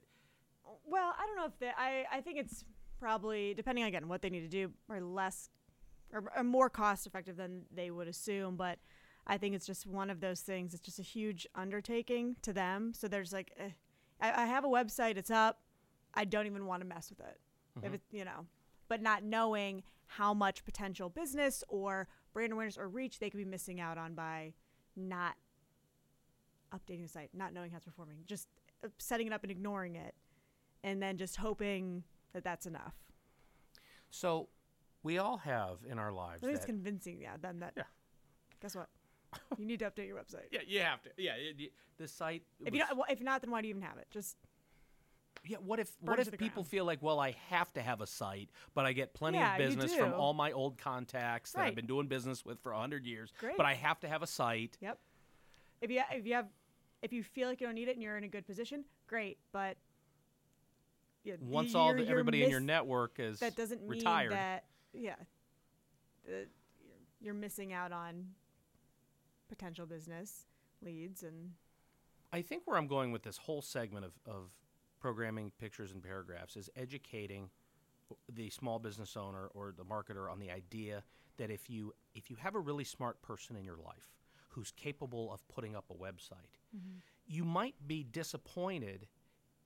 Well, 0.85 1.13
I 1.17 1.25
don't 1.27 1.35
know 1.35 1.45
if 1.45 1.59
they. 1.59 1.71
I 1.77 2.05
I 2.11 2.21
think 2.21 2.39
it's 2.39 2.63
probably 2.99 3.53
depending 3.53 3.83
again 3.83 4.07
what 4.07 4.21
they 4.21 4.29
need 4.29 4.41
to 4.41 4.47
do, 4.47 4.71
or 4.89 5.01
less, 5.01 5.49
or, 6.11 6.31
or 6.35 6.43
more 6.43 6.69
cost 6.69 7.07
effective 7.07 7.37
than 7.37 7.63
they 7.73 7.91
would 7.91 8.07
assume. 8.07 8.55
But 8.55 8.79
I 9.27 9.37
think 9.37 9.55
it's 9.55 9.65
just 9.65 9.85
one 9.85 10.09
of 10.09 10.19
those 10.19 10.41
things. 10.41 10.73
It's 10.73 10.83
just 10.83 10.99
a 10.99 11.03
huge 11.03 11.47
undertaking 11.55 12.35
to 12.41 12.53
them. 12.53 12.93
So 12.95 13.07
there's 13.07 13.31
like, 13.31 13.51
eh, 13.57 13.69
I, 14.19 14.43
I 14.43 14.45
have 14.47 14.65
a 14.65 14.67
website. 14.67 15.17
It's 15.17 15.31
up. 15.31 15.59
I 16.13 16.25
don't 16.25 16.45
even 16.45 16.65
want 16.65 16.81
to 16.81 16.87
mess 16.87 17.09
with 17.09 17.19
it. 17.19 17.39
If 17.81 17.93
it, 17.93 18.01
you 18.11 18.25
know, 18.25 18.45
but 18.89 19.01
not 19.01 19.23
knowing 19.23 19.83
how 20.07 20.33
much 20.33 20.65
potential 20.65 21.07
business 21.09 21.63
or 21.69 22.07
brand 22.33 22.51
awareness 22.51 22.77
or 22.77 22.87
reach 22.89 23.19
they 23.19 23.29
could 23.29 23.37
be 23.37 23.45
missing 23.45 23.79
out 23.79 23.97
on 23.97 24.15
by 24.15 24.53
not 24.97 25.35
updating 26.73 27.03
the 27.03 27.07
site, 27.07 27.29
not 27.33 27.53
knowing 27.53 27.71
how 27.71 27.77
it's 27.77 27.85
performing, 27.85 28.17
just 28.25 28.47
uh, 28.83 28.87
setting 28.97 29.27
it 29.27 29.33
up 29.33 29.43
and 29.43 29.51
ignoring 29.51 29.95
it, 29.95 30.13
and 30.83 31.01
then 31.01 31.17
just 31.17 31.37
hoping 31.37 32.03
that 32.33 32.43
that's 32.43 32.65
enough. 32.65 32.95
so 34.09 34.49
we 35.03 35.17
all 35.17 35.37
have 35.37 35.77
in 35.89 35.97
our 35.97 36.11
lives 36.11 36.43
it's 36.43 36.65
convincing, 36.65 37.19
yeah, 37.21 37.37
them 37.41 37.59
that. 37.59 37.73
Yeah. 37.77 37.83
Guess 38.61 38.75
what? 38.75 38.89
you 39.57 39.65
need 39.65 39.79
to 39.79 39.85
update 39.89 40.07
your 40.07 40.17
website. 40.17 40.47
yeah 40.51 40.59
you 40.67 40.81
have 40.81 41.01
to 41.03 41.09
yeah 41.17 41.33
it, 41.35 41.55
it- 41.59 41.71
the 41.97 42.07
site 42.07 42.43
If 42.65 42.73
you 42.73 42.79
don't, 42.79 42.95
well, 42.97 43.05
if 43.09 43.21
not, 43.21 43.41
then 43.41 43.51
why 43.51 43.61
do 43.61 43.67
you 43.67 43.71
even 43.73 43.81
have 43.83 43.97
it? 43.97 44.07
Just 44.09 44.37
Yeah, 45.45 45.57
what 45.57 45.79
if 45.79 45.91
what 46.01 46.19
if 46.19 46.31
people 46.31 46.63
ground. 46.63 46.67
feel 46.67 46.85
like, 46.85 47.01
well, 47.01 47.19
I 47.19 47.35
have 47.49 47.71
to 47.73 47.81
have 47.81 48.01
a 48.01 48.07
site, 48.07 48.49
but 48.75 48.85
I 48.85 48.93
get 48.93 49.13
plenty 49.13 49.37
Yeah, 49.37 49.53
of 49.53 49.57
business 49.57 49.95
from 49.95 50.13
all 50.13 50.33
my 50.33 50.51
old 50.51 50.77
contacts 50.77 51.53
that 51.53 51.61
I've 51.61 51.75
been 51.75 51.87
doing 51.87 52.07
business 52.07 52.45
with 52.45 52.59
for 52.59 52.73
hundred 52.73 53.05
years, 53.05 53.31
Great. 53.39 53.57
but 53.57 53.65
I 53.65 53.73
have 53.73 53.99
to 54.01 54.07
have 54.07 54.21
a 54.21 54.27
site. 54.27 54.77
yep. 54.81 54.99
If 55.81 55.89
you 55.89 56.01
if 56.11 56.25
you 56.25 56.33
have 56.33 56.47
if 57.01 57.13
you 57.13 57.23
feel 57.23 57.47
like 57.47 57.61
you 57.61 57.67
don't 57.67 57.75
need 57.75 57.87
it 57.87 57.93
and 57.93 58.03
you're 58.03 58.17
in 58.17 58.25
a 58.25 58.27
good 58.27 58.45
position, 58.45 58.83
great. 59.07 59.37
But 59.51 59.77
yeah, 61.23 61.35
Once 61.39 61.73
all 61.73 61.93
the, 61.93 62.07
everybody 62.07 62.43
in 62.43 62.49
your 62.49 62.59
network 62.59 63.19
is 63.19 63.39
that 63.39 63.55
doesn't 63.55 63.81
retired, 63.87 64.29
mean 64.31 64.37
that 64.39 64.65
yeah, 64.93 65.15
that 66.27 66.47
you're, 66.85 66.97
you're 67.21 67.33
missing 67.33 67.73
out 67.73 67.91
on 67.91 68.25
potential 69.47 69.85
business 69.85 70.45
leads 70.81 71.23
and 71.23 71.51
I 72.31 72.41
think 72.41 72.63
where 72.65 72.77
I'm 72.77 72.87
going 72.87 73.11
with 73.11 73.23
this 73.23 73.37
whole 73.37 73.61
segment 73.61 74.05
of, 74.05 74.11
of 74.27 74.51
programming 74.99 75.51
pictures 75.59 75.91
and 75.91 76.03
paragraphs 76.03 76.55
is 76.55 76.69
educating 76.75 77.49
the 78.33 78.49
small 78.49 78.79
business 78.79 79.15
owner 79.15 79.49
or 79.53 79.73
the 79.75 79.83
marketer 79.83 80.31
on 80.31 80.39
the 80.39 80.49
idea 80.51 81.03
that 81.37 81.49
if 81.49 81.69
you 81.69 81.93
if 82.15 82.29
you 82.29 82.35
have 82.37 82.55
a 82.55 82.59
really 82.59 82.83
smart 82.83 83.21
person 83.21 83.55
in 83.55 83.63
your 83.63 83.77
life 83.77 84.13
who's 84.49 84.71
capable 84.71 85.31
of 85.31 85.47
putting 85.47 85.75
up 85.75 85.85
a 85.89 85.93
website, 85.93 86.57
mm-hmm. 86.75 86.97
you 87.27 87.45
might 87.45 87.75
be 87.87 88.03
disappointed 88.03 89.07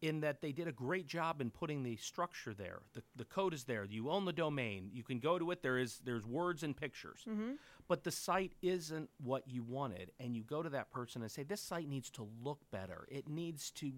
in 0.02 0.20
that 0.20 0.42
they 0.42 0.52
did 0.52 0.68
a 0.68 0.72
great 0.72 1.08
job 1.08 1.40
in 1.40 1.50
putting 1.50 1.82
the 1.82 1.96
structure 1.96 2.54
there. 2.54 2.80
The, 2.94 3.02
the 3.16 3.24
code 3.24 3.54
is 3.54 3.64
there. 3.64 3.86
You 3.86 4.10
own 4.10 4.26
the 4.26 4.34
domain. 4.34 4.90
You 4.92 5.02
can 5.02 5.20
go 5.20 5.40
to 5.40 5.52
it. 5.52 5.64
There 5.64 5.78
is 5.78 6.02
there's 6.04 6.26
words 6.26 6.64
and 6.64 6.76
pictures. 6.76 7.22
Mm-hmm. 7.28 7.54
But 7.88 8.04
the 8.04 8.12
site 8.12 8.52
isn't 8.62 9.10
what 9.24 9.44
you 9.48 9.64
wanted 9.64 10.12
and 10.20 10.36
you 10.36 10.44
go 10.44 10.62
to 10.62 10.70
that 10.70 10.92
person 10.92 11.22
and 11.22 11.32
say 11.32 11.44
this 11.44 11.62
site 11.62 11.88
needs 11.88 12.10
to 12.12 12.28
look 12.44 12.60
better. 12.72 13.06
It 13.10 13.30
needs 13.30 13.72
to 13.72 13.92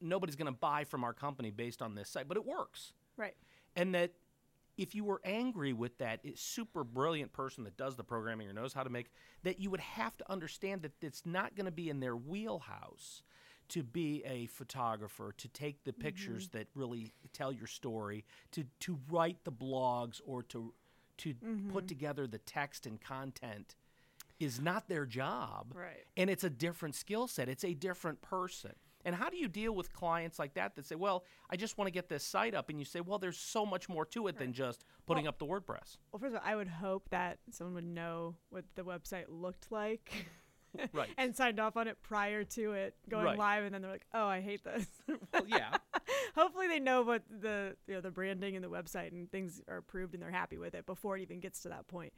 nobody's 0.00 0.36
going 0.36 0.52
to 0.52 0.58
buy 0.58 0.84
from 0.84 1.04
our 1.04 1.12
company 1.12 1.50
based 1.50 1.82
on 1.82 1.94
this 1.94 2.08
site, 2.08 2.28
but 2.28 2.36
it 2.36 2.44
works. 2.46 2.92
right. 3.16 3.34
And 3.76 3.94
that 3.94 4.10
if 4.76 4.94
you 4.94 5.04
were 5.04 5.20
angry 5.24 5.72
with 5.72 5.98
that 5.98 6.20
super 6.36 6.82
brilliant 6.84 7.32
person 7.32 7.64
that 7.64 7.76
does 7.76 7.96
the 7.96 8.02
programming 8.02 8.48
or 8.48 8.52
knows 8.52 8.72
how 8.72 8.82
to 8.82 8.90
make 8.90 9.10
that 9.42 9.60
you 9.60 9.70
would 9.70 9.80
have 9.80 10.16
to 10.16 10.32
understand 10.32 10.82
that 10.82 10.92
it's 11.02 11.26
not 11.26 11.54
going 11.54 11.66
to 11.66 11.70
be 11.72 11.90
in 11.90 12.00
their 12.00 12.16
wheelhouse 12.16 13.22
to 13.68 13.82
be 13.82 14.22
a 14.24 14.46
photographer 14.46 15.32
to 15.36 15.48
take 15.48 15.84
the 15.84 15.92
mm-hmm. 15.92 16.02
pictures 16.02 16.48
that 16.48 16.66
really 16.74 17.12
tell 17.32 17.52
your 17.52 17.66
story 17.66 18.24
to 18.52 18.64
to 18.80 18.98
write 19.10 19.44
the 19.44 19.52
blogs 19.52 20.20
or 20.26 20.42
to 20.42 20.72
to 21.18 21.34
put 21.34 21.44
mm-hmm. 21.44 21.86
together 21.86 22.26
the 22.26 22.38
text 22.38 22.86
and 22.86 23.00
content 23.00 23.76
is 24.40 24.58
not 24.60 24.88
their 24.88 25.04
job 25.04 25.74
Right. 25.74 26.04
and 26.16 26.30
it's 26.30 26.44
a 26.44 26.50
different 26.50 26.94
skill 26.94 27.28
set 27.28 27.48
it's 27.48 27.64
a 27.64 27.74
different 27.74 28.22
person 28.22 28.72
and 29.04 29.14
how 29.14 29.28
do 29.30 29.36
you 29.36 29.48
deal 29.48 29.74
with 29.74 29.92
clients 29.92 30.38
like 30.38 30.54
that 30.54 30.74
that 30.76 30.86
say 30.86 30.94
well 30.94 31.24
i 31.50 31.56
just 31.56 31.78
want 31.78 31.86
to 31.86 31.92
get 31.92 32.08
this 32.08 32.22
site 32.24 32.54
up 32.54 32.68
and 32.68 32.78
you 32.78 32.84
say 32.84 33.00
well 33.00 33.18
there's 33.18 33.38
so 33.38 33.64
much 33.66 33.88
more 33.88 34.04
to 34.04 34.26
it 34.26 34.38
than 34.38 34.52
just 34.52 34.84
putting 35.06 35.26
up 35.26 35.38
the 35.38 35.46
wordpress 35.46 35.96
Well, 36.12 36.20
first 36.20 36.34
of 36.34 36.34
all, 36.34 36.40
I 36.44 36.56
would 36.56 36.68
hope 36.68 37.08
that 37.10 37.38
someone 37.50 37.74
would 37.74 37.84
know 37.84 38.36
what 38.50 38.64
the 38.74 38.82
website 38.82 39.24
looked 39.28 39.70
like. 39.70 40.12
Right. 40.92 41.08
and 41.18 41.34
signed 41.34 41.58
off 41.58 41.76
on 41.76 41.88
it 41.88 42.00
prior 42.00 42.44
to 42.44 42.74
it 42.74 42.94
going 43.08 43.24
Right. 43.24 43.36
live, 43.36 43.64
and 43.64 43.74
then 43.74 43.82
they're 43.82 43.90
like, 43.90 44.06
"Oh, 44.14 44.24
I 44.26 44.40
hate 44.40 44.62
this." 44.62 44.86
well 45.34 45.44
yeah 45.48 45.70
Hopefully, 46.36 46.68
they 46.68 46.78
know 46.78 47.02
what 47.02 47.24
the 47.28 47.74
you 47.88 47.94
know 47.94 48.00
the 48.00 48.12
branding 48.12 48.54
and 48.54 48.64
the 48.64 48.70
website 48.70 49.10
and 49.10 49.28
things 49.32 49.60
are 49.66 49.78
approved, 49.78 50.14
and 50.14 50.22
they're 50.22 50.30
happy 50.30 50.58
with 50.58 50.76
it 50.76 50.86
before 50.86 51.16
it 51.18 51.22
even 51.22 51.40
gets 51.40 51.62
to 51.62 51.70
that 51.70 51.88
point. 51.88 52.12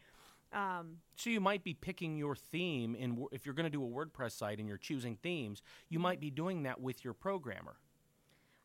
Um, 0.53 0.99
so 1.17 1.31
you 1.31 1.41
might 1.41 1.65
be 1.65 1.73
picking 1.73 2.19
your 2.19 2.37
theme 2.37 2.95
in 2.95 3.27
if 3.33 3.47
you're 3.47 3.55
going 3.55 3.65
to 3.65 3.71
do 3.71 3.83
a 3.83 3.89
wordpress 3.89 4.33
site 4.33 4.59
and 4.59 4.69
you're 4.69 4.77
choosing 4.77 5.17
themes 5.17 5.63
you 5.89 5.99
might 5.99 6.21
be 6.21 6.31
doing 6.31 6.65
that 6.65 6.79
with 6.79 7.03
your 7.05 7.15
programmer 7.15 7.77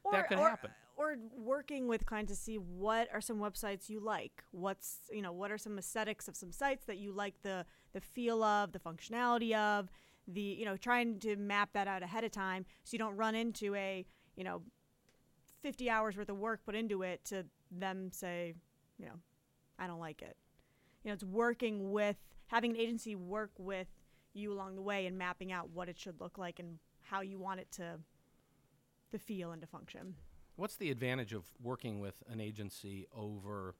or, 0.04 0.12
That 0.12 0.28
could 0.28 0.38
or- 0.40 0.50
happen. 0.50 0.72
Or 0.98 1.16
working 1.38 1.88
with 1.88 2.08
clients 2.08 2.32
to 2.32 2.36
see 2.36 2.58
what 2.58 3.08
are 3.14 3.22
some 3.22 3.38
websites 3.38 3.88
you 3.88 4.00
like. 4.00 4.44
What's 4.50 5.02
you 5.12 5.22
know 5.22 5.32
what 5.32 5.52
are 5.52 5.58
some 5.60 5.78
aesthetics 5.78 6.28
of 6.28 6.36
some 6.36 6.52
sites 6.52 6.86
that 6.86 6.98
you 6.98 7.12
like 7.12 7.36
the 7.44 7.66
the 7.94 8.02
feel 8.02 8.42
of, 8.44 8.72
the 8.72 8.80
functionality 8.80 9.54
of, 9.56 9.92
the 10.28 10.42
you 10.42 10.66
know 10.66 10.76
trying 10.76 11.20
to 11.20 11.36
map 11.36 11.70
that 11.74 11.88
out 11.88 12.02
ahead 12.02 12.24
of 12.24 12.32
time 12.32 12.66
so 12.84 12.96
you 12.96 12.98
don't 13.00 13.16
run 13.16 13.36
into 13.36 13.76
a 13.76 14.06
you 14.36 14.44
know 14.44 14.64
50 15.62 15.88
hours 15.90 16.18
worth 16.18 16.30
of 16.30 16.38
work 16.38 16.62
put 16.66 16.74
into 16.74 17.04
it 17.04 17.24
to 17.26 17.46
them 17.72 18.10
say 18.12 18.56
you 18.98 19.06
know 19.06 19.20
I 19.78 19.86
don't 19.86 20.00
like 20.00 20.24
it. 20.24 20.36
You 21.08 21.12
know 21.12 21.14
it's 21.14 21.24
working 21.24 21.94
with 21.94 22.18
having 22.48 22.72
an 22.72 22.76
agency 22.76 23.16
work 23.16 23.52
with 23.58 23.88
you 24.34 24.52
along 24.52 24.76
the 24.76 24.82
way 24.82 25.06
and 25.06 25.18
mapping 25.18 25.54
out 25.54 25.70
what 25.70 25.88
it 25.88 25.98
should 25.98 26.20
look 26.20 26.38
like 26.38 26.60
and 26.60 26.80
how 27.02 27.22
you 27.22 27.40
want 27.40 27.62
it 27.62 27.72
to 27.78 28.00
to 29.12 29.18
feel 29.18 29.54
and 29.54 29.62
to 29.62 29.68
function. 29.68 30.16
What's 30.58 30.76
the 30.76 30.92
advantage 30.92 31.32
of 31.32 31.46
working 31.64 32.02
with 32.02 32.16
an 32.30 32.42
agency 32.42 33.08
over 33.16 33.76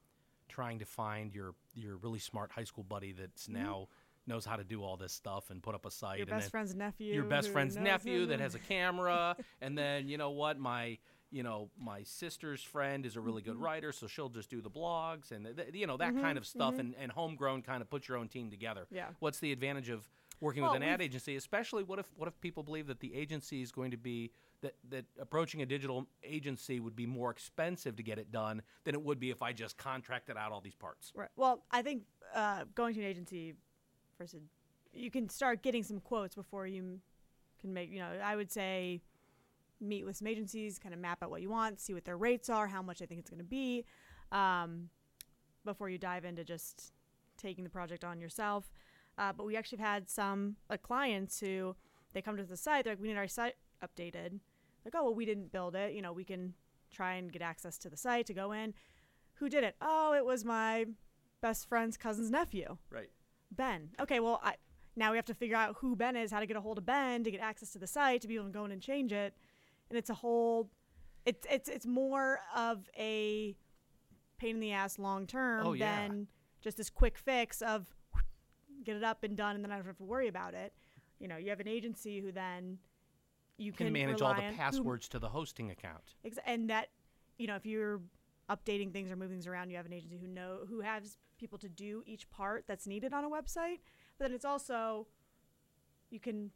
trying 0.48 0.80
to 0.80 0.86
find 0.86 1.36
your 1.36 1.54
your 1.76 1.98
really 1.98 2.20
smart 2.20 2.50
high 2.50 2.64
school 2.64 2.86
buddy 2.86 3.12
that's 3.12 3.50
now 3.50 3.90
knows 4.26 4.46
how 4.46 4.56
to 4.56 4.64
do 4.64 4.82
all 4.82 4.96
this 4.96 5.12
stuff 5.12 5.50
and 5.50 5.62
put 5.62 5.76
up 5.76 5.86
a 5.86 5.92
site 5.92 6.20
Mm-hmm. 6.22 6.30
Your 6.30 6.34
and 6.34 6.42
best 6.42 6.52
friend's 6.52 6.76
nephew. 6.76 7.14
your 7.14 7.26
best 7.26 7.50
friend's 7.50 7.76
nephew 7.76 8.24
him 8.24 8.30
that 8.30 8.40
has 8.40 8.56
a 8.56 8.60
camera 8.60 9.36
and 9.62 9.78
then 9.78 10.08
you 10.08 10.18
know 10.18 10.30
what 10.30 10.58
my 10.58 10.98
you 11.32 11.44
know, 11.44 11.70
my 11.80 12.04
sister's 12.04 12.62
friend 12.64 13.06
is 13.06 13.16
a 13.16 13.22
really 13.22 13.42
Mm-hmm. 13.42 13.52
good 13.54 13.62
writer, 13.62 13.92
so 13.92 14.08
she'll 14.08 14.30
just 14.30 14.50
do 14.50 14.62
the 14.62 14.70
blogs 14.70 15.32
and 15.32 15.46
th- 15.58 15.70
you 15.74 15.86
know 15.88 15.98
that 15.98 16.14
Mm-hmm. 16.14 16.22
kind 16.22 16.38
of 16.38 16.46
stuff, 16.46 16.80
and, 16.80 16.96
and 17.00 17.12
homegrown 17.12 17.62
kind 17.64 17.82
of 17.82 17.90
put 17.90 18.08
your 18.08 18.18
own 18.18 18.28
team 18.30 18.50
together. 18.50 18.88
Yeah. 18.92 19.08
What's 19.20 19.40
the 19.40 19.52
advantage 19.52 19.90
of 19.90 20.10
working 20.40 20.62
Well, 20.64 20.74
with 20.74 20.82
an 20.82 20.88
ad 20.88 21.02
agency, 21.02 21.36
especially 21.36 21.84
what 21.84 22.00
if 22.00 22.06
what 22.16 22.28
if 22.28 22.40
people 22.42 22.64
believe 22.64 22.88
that 22.88 23.00
the 23.00 23.14
agency 23.14 23.62
is 23.62 23.72
going 23.72 23.92
to 23.92 23.98
be 23.98 24.32
that 24.62 24.76
that 24.90 25.06
approaching 25.20 25.62
a 25.62 25.66
digital 25.66 26.08
agency 26.24 26.80
would 26.80 26.96
be 26.96 27.06
more 27.06 27.30
expensive 27.32 27.96
to 27.98 28.04
get 28.04 28.18
it 28.20 28.32
done 28.32 28.62
than 28.86 28.96
it 28.96 29.02
would 29.02 29.20
be 29.20 29.30
if 29.30 29.42
I 29.42 29.52
just 29.54 29.78
contracted 29.78 30.38
out 30.38 30.52
all 30.52 30.62
these 30.62 30.76
parts. 30.76 31.12
Right. 31.16 31.30
Well, 31.36 31.64
I 31.72 31.82
think 31.82 32.04
uh, 32.34 32.64
going 32.74 32.94
to 32.96 33.02
an 33.02 33.06
agency 33.08 33.54
versus 34.18 34.42
you 34.94 35.12
can 35.12 35.28
start 35.30 35.62
getting 35.62 35.84
some 35.84 36.00
quotes 36.00 36.36
before 36.36 36.66
you 36.68 37.00
can 37.60 37.74
make. 37.74 37.92
You 37.92 38.00
know, 38.00 38.12
I 38.24 38.36
would 38.36 38.52
say 38.52 39.02
meet 39.80 40.06
with 40.06 40.18
some 40.18 40.28
agencies, 40.28 40.80
kind 40.80 40.94
of 40.94 41.00
map 41.00 41.24
out 41.24 41.30
what 41.30 41.42
you 41.42 41.50
want, 41.50 41.80
see 41.80 41.94
what 41.94 42.06
their 42.06 42.18
rates 42.18 42.50
are, 42.50 42.68
how 42.68 42.82
much 42.82 43.02
I 43.02 43.06
think 43.06 43.20
it's 43.22 43.30
going 43.30 43.40
to 43.40 43.44
be, 43.46 43.86
um, 44.32 44.90
before 45.66 45.90
you 45.90 45.98
dive 45.98 46.26
into 46.26 46.44
just 46.44 46.92
taking 47.38 47.64
the 47.64 47.70
project 47.70 48.04
on 48.04 48.20
yourself. 48.20 48.72
Uh, 49.18 49.34
but 49.34 49.46
we 49.46 49.56
actually 49.56 49.80
have 49.80 49.88
had 49.88 50.10
some 50.10 50.56
uh, 50.70 50.78
clients 50.78 51.40
who 51.40 51.76
they 52.14 52.22
come 52.22 52.38
to 52.38 52.44
the 52.44 52.58
site, 52.58 52.84
they're 52.84 52.94
like, 52.94 53.02
we 53.02 53.08
need 53.08 53.18
our 53.18 53.28
site 53.28 53.56
updated. 53.84 54.40
Like, 54.86 54.96
oh, 54.96 55.04
well, 55.04 55.16
we 55.16 55.26
didn't 55.26 55.52
build 55.52 55.76
it. 55.76 55.94
You 55.94 56.02
know, 56.02 56.14
we 56.14 56.24
can 56.24 56.54
try 56.92 57.16
and 57.16 57.32
get 57.32 57.42
access 57.42 57.78
to 57.80 57.90
the 57.90 57.98
site 57.98 58.26
to 58.28 58.34
go 58.34 58.52
in. 58.52 58.74
Who 59.36 59.50
did 59.50 59.64
it? 59.64 59.76
Oh, 59.82 60.14
it 60.14 60.26
was 60.26 60.46
my 60.46 60.86
best 61.42 61.68
friend's 61.68 61.98
cousin's 61.98 62.32
nephew, 62.32 62.78
Right. 62.90 63.10
Ben. 63.52 63.90
Okay, 64.00 64.20
well, 64.20 64.40
I, 64.44 64.56
now 64.96 65.12
we 65.12 65.18
have 65.18 65.26
to 65.26 65.34
figure 65.34 65.56
out 65.56 65.78
who 65.80 65.96
Ben 65.96 66.16
is, 66.16 66.32
how 66.32 66.40
to 66.40 66.46
get 66.46 66.58
a 66.58 66.62
hold 66.62 66.78
of 66.78 66.86
Ben 66.86 67.24
to 67.24 67.32
get 67.32 67.42
access 67.42 67.72
to 67.72 67.80
the 67.80 67.88
site 67.88 68.22
to 68.22 68.28
be 68.28 68.36
able 68.36 68.46
to 68.46 68.52
go 68.52 68.66
in 68.66 68.72
and 68.72 68.82
change 68.82 69.14
it, 69.14 69.36
and 69.90 69.98
it's 69.98 70.10
a 70.10 70.14
whole. 70.14 70.70
It's 71.26 71.46
it's 71.50 71.70
it's 71.70 71.86
more 71.86 72.40
of 72.56 72.90
a 72.98 73.56
pain 74.38 74.56
in 74.56 74.60
the 74.60 74.72
ass 74.72 74.98
long 75.00 75.28
term 75.28 75.66
Oh, 75.66 75.74
yeah. 75.74 76.08
than 76.08 76.28
just 76.62 76.78
this 76.78 76.90
quick 76.90 77.18
fix 77.18 77.62
of 77.62 77.88
get 78.84 78.96
it 78.96 79.04
up 79.04 79.24
and 79.24 79.36
done, 79.36 79.56
and 79.56 79.64
then 79.64 79.72
I 79.72 79.76
don't 79.78 79.86
have 79.86 79.98
to 79.98 80.04
worry 80.04 80.28
about 80.28 80.54
it. 80.54 80.74
You 81.20 81.28
know, 81.28 81.38
you 81.38 81.50
have 81.50 81.60
an 81.60 81.68
agency 81.68 82.22
who 82.22 82.32
then 82.32 82.78
you 83.58 83.72
Can 83.74 83.88
can, 83.88 83.94
manage 83.94 84.22
all 84.22 84.34
the 84.34 84.42
on- 84.44 84.52
who 84.52 84.58
passwords 84.58 85.08
to 85.10 85.20
the 85.20 85.30
hosting 85.30 85.72
account. 85.72 86.16
And 86.46 86.70
that 86.70 86.90
you 87.38 87.48
know 87.48 87.56
if 87.56 87.66
you're 87.66 88.02
updating 88.50 88.94
things 88.94 89.12
or 89.12 89.16
moving 89.18 89.36
things 89.36 89.48
around 89.48 89.70
you 89.70 89.76
have 89.76 89.86
an 89.86 89.92
agency 89.92 90.18
who 90.18 90.28
know 90.28 90.60
who 90.70 90.80
has 90.80 91.18
people 91.38 91.58
to 91.58 91.68
do 91.68 92.02
each 92.06 92.30
part 92.30 92.64
that's 92.66 92.88
needed 92.88 93.12
on 93.12 93.26
a 93.26 93.30
website 93.30 93.80
but 94.18 94.26
then 94.26 94.32
it's 94.32 94.46
also 94.46 95.06
you 96.10 96.20
can 96.20 96.50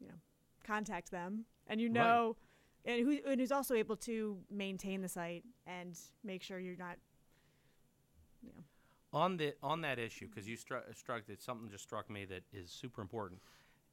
you 0.00 0.08
know 0.08 0.14
contact 0.64 1.10
them 1.10 1.44
and 1.70 1.80
you 1.80 1.88
Right. 1.88 1.94
know 1.94 2.36
and 2.84 3.00
who 3.02 3.18
and 3.24 3.40
who's 3.40 3.52
also 3.52 3.74
able 3.74 3.96
to 3.96 4.38
maintain 4.50 5.00
the 5.00 5.08
site 5.08 5.44
and 5.66 5.98
make 6.22 6.42
sure 6.42 6.58
you're 6.58 6.76
not 6.76 6.98
you 8.42 8.50
know. 8.50 8.64
On 9.12 9.36
the 9.36 9.54
on 9.62 9.80
that 9.82 9.98
issue 9.98 10.28
because 10.28 10.48
you 10.48 10.56
struck 10.56 10.84
struck 10.94 11.26
that 11.26 11.40
something 11.40 11.70
just 11.70 11.84
struck 11.84 12.10
me 12.10 12.24
that 12.26 12.42
is 12.52 12.70
super 12.70 13.00
important 13.00 13.40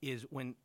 is 0.02 0.26
when 0.30 0.56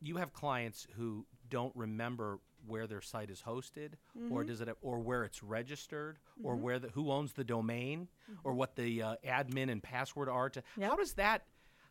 you 0.00 0.16
have 0.16 0.32
clients 0.32 0.86
who 0.96 1.26
don't 1.50 1.74
remember 1.74 2.38
where 2.66 2.86
their 2.86 3.00
site 3.00 3.30
is 3.30 3.42
hosted 3.46 3.92
or 4.30 4.40
mm-hmm. 4.40 4.46
does 4.46 4.60
it 4.60 4.68
or 4.82 4.98
where 4.98 5.22
it's 5.22 5.42
registered 5.42 6.18
or 6.42 6.54
mm-hmm. 6.54 6.62
where 6.62 6.78
the 6.78 6.88
who 6.88 7.10
owns 7.10 7.32
the 7.32 7.44
domain 7.44 8.08
mm-hmm. 8.30 8.40
or 8.42 8.52
what 8.52 8.74
the 8.74 9.02
uh, 9.02 9.14
admin 9.24 9.70
and 9.70 9.82
password 9.82 10.28
are 10.28 10.50
to 10.50 10.62
how 10.80 10.96
does 10.96 11.14
that 11.14 11.44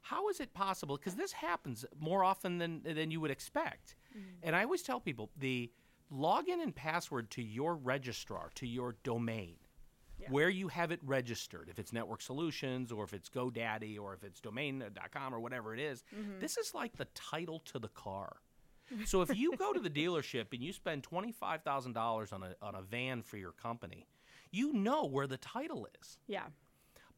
how 0.08 0.30
is 0.30 0.39
it 0.39 0.54
possible? 0.54 0.95
Because 0.95 1.15
this 1.15 1.34
happens 1.34 1.86
more 2.00 2.23
often 2.23 2.58
than 2.60 2.82
than 2.84 3.12
you 3.12 3.19
would 3.19 3.32
expect 3.32 3.95
Mm. 4.17 4.21
and 4.43 4.56
i 4.56 4.63
always 4.63 4.82
tell 4.82 4.99
people 4.99 5.30
the 5.38 5.71
login 6.12 6.62
and 6.63 6.73
password 6.75 7.30
to 7.32 7.41
your 7.43 7.75
registrar 7.75 8.49
to 8.56 8.65
your 8.65 8.95
domain 9.03 9.56
Yeah. 10.19 10.30
where 10.32 10.49
you 10.49 10.67
have 10.69 10.89
it 10.91 10.99
registered, 11.03 11.69
if 11.69 11.77
it's 11.77 11.93
Network 11.93 12.21
Solutions 12.23 12.91
or 12.91 13.03
if 13.03 13.13
it's 13.13 13.30
GoDaddy 13.30 13.99
or 13.99 14.15
if 14.15 14.23
it's 14.23 14.39
domain.com 14.41 15.36
or 15.36 15.39
whatever 15.39 15.75
it 15.75 15.80
is, 15.80 16.03
mm-hmm. 16.15 16.39
this 16.39 16.58
is 16.58 16.73
like 16.73 16.97
the 16.97 17.06
title 17.13 17.60
to 17.71 17.77
the 17.77 17.89
car. 17.89 18.38
So 19.06 19.21
if 19.21 19.36
you 19.38 19.56
go 19.58 19.73
to 19.73 19.80
the 19.80 19.89
dealership 19.91 20.45
and 20.53 20.63
you 20.63 20.73
spend 20.73 21.03
$25,000 21.03 22.34
on 22.34 22.41
a, 22.43 22.56
on 22.62 22.73
a 22.75 22.82
van 22.82 23.21
for 23.21 23.38
your 23.38 23.51
company, 23.51 24.08
you 24.49 24.73
know 24.73 25.06
where 25.06 25.27
the 25.27 25.38
title 25.38 25.88
is. 26.01 26.17
yeah 26.25 26.47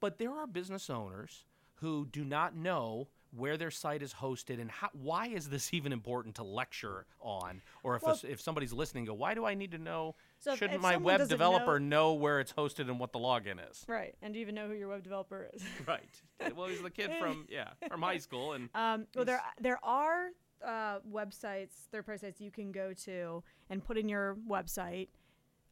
But 0.01 0.17
there 0.17 0.31
are 0.31 0.47
business 0.47 0.89
owners 0.89 1.45
who 1.75 2.05
do 2.11 2.25
not 2.25 2.55
know 2.55 3.07
where 3.35 3.57
their 3.57 3.71
site 3.71 4.01
is 4.01 4.13
hosted 4.13 4.59
and 4.59 4.71
how, 4.71 4.89
why 4.93 5.27
is 5.27 5.49
this 5.49 5.73
even 5.77 5.91
important 5.93 6.35
to 6.35 6.43
lecture 6.43 7.05
on? 7.21 7.61
Or 7.83 7.95
if, 7.95 8.03
Well- 8.03 8.13
s 8.13 8.23
if 8.23 8.41
somebody's 8.41 8.73
listening, 8.73 9.05
go, 9.05 9.13
why 9.13 9.33
do 9.35 9.45
I 9.45 9.53
need 9.53 9.71
to 9.71 9.77
know? 9.77 10.15
So 10.39 10.55
shouldn't 10.55 10.75
if 10.77 10.81
my 10.81 10.97
web 10.97 11.27
developer 11.27 11.79
know 11.79 12.13
where 12.13 12.39
it's 12.39 12.53
hosted 12.53 12.89
and 12.89 12.99
what 12.99 13.11
the 13.11 13.19
login 13.19 13.57
is? 13.69 13.83
right 13.87 14.15
and 14.21 14.33
do 14.33 14.39
you 14.39 14.43
even 14.43 14.55
know 14.55 14.67
who 14.67 14.73
your 14.73 14.87
web 14.89 15.03
developer 15.03 15.49
is 15.53 15.63
Right. 15.87 16.21
Well, 16.55 16.67
he's 16.67 16.81
the 16.81 16.89
kid 16.89 17.11
from 17.19 17.45
yeah 17.49 17.69
from 17.89 18.01
high 18.01 18.17
school, 18.19 18.53
and 18.53 18.69
Um, 18.73 19.05
well, 19.15 19.25
there 19.25 19.41
there 19.59 19.79
are 19.83 20.29
uh, 20.65 20.99
websites, 21.09 21.71
third 21.91 22.05
party 22.05 22.19
sites 22.19 22.41
you 22.41 22.51
can 22.51 22.71
go 22.71 22.93
to 22.93 23.43
and 23.69 23.83
put 23.83 23.97
in 23.97 24.09
your 24.09 24.37
website, 24.49 25.07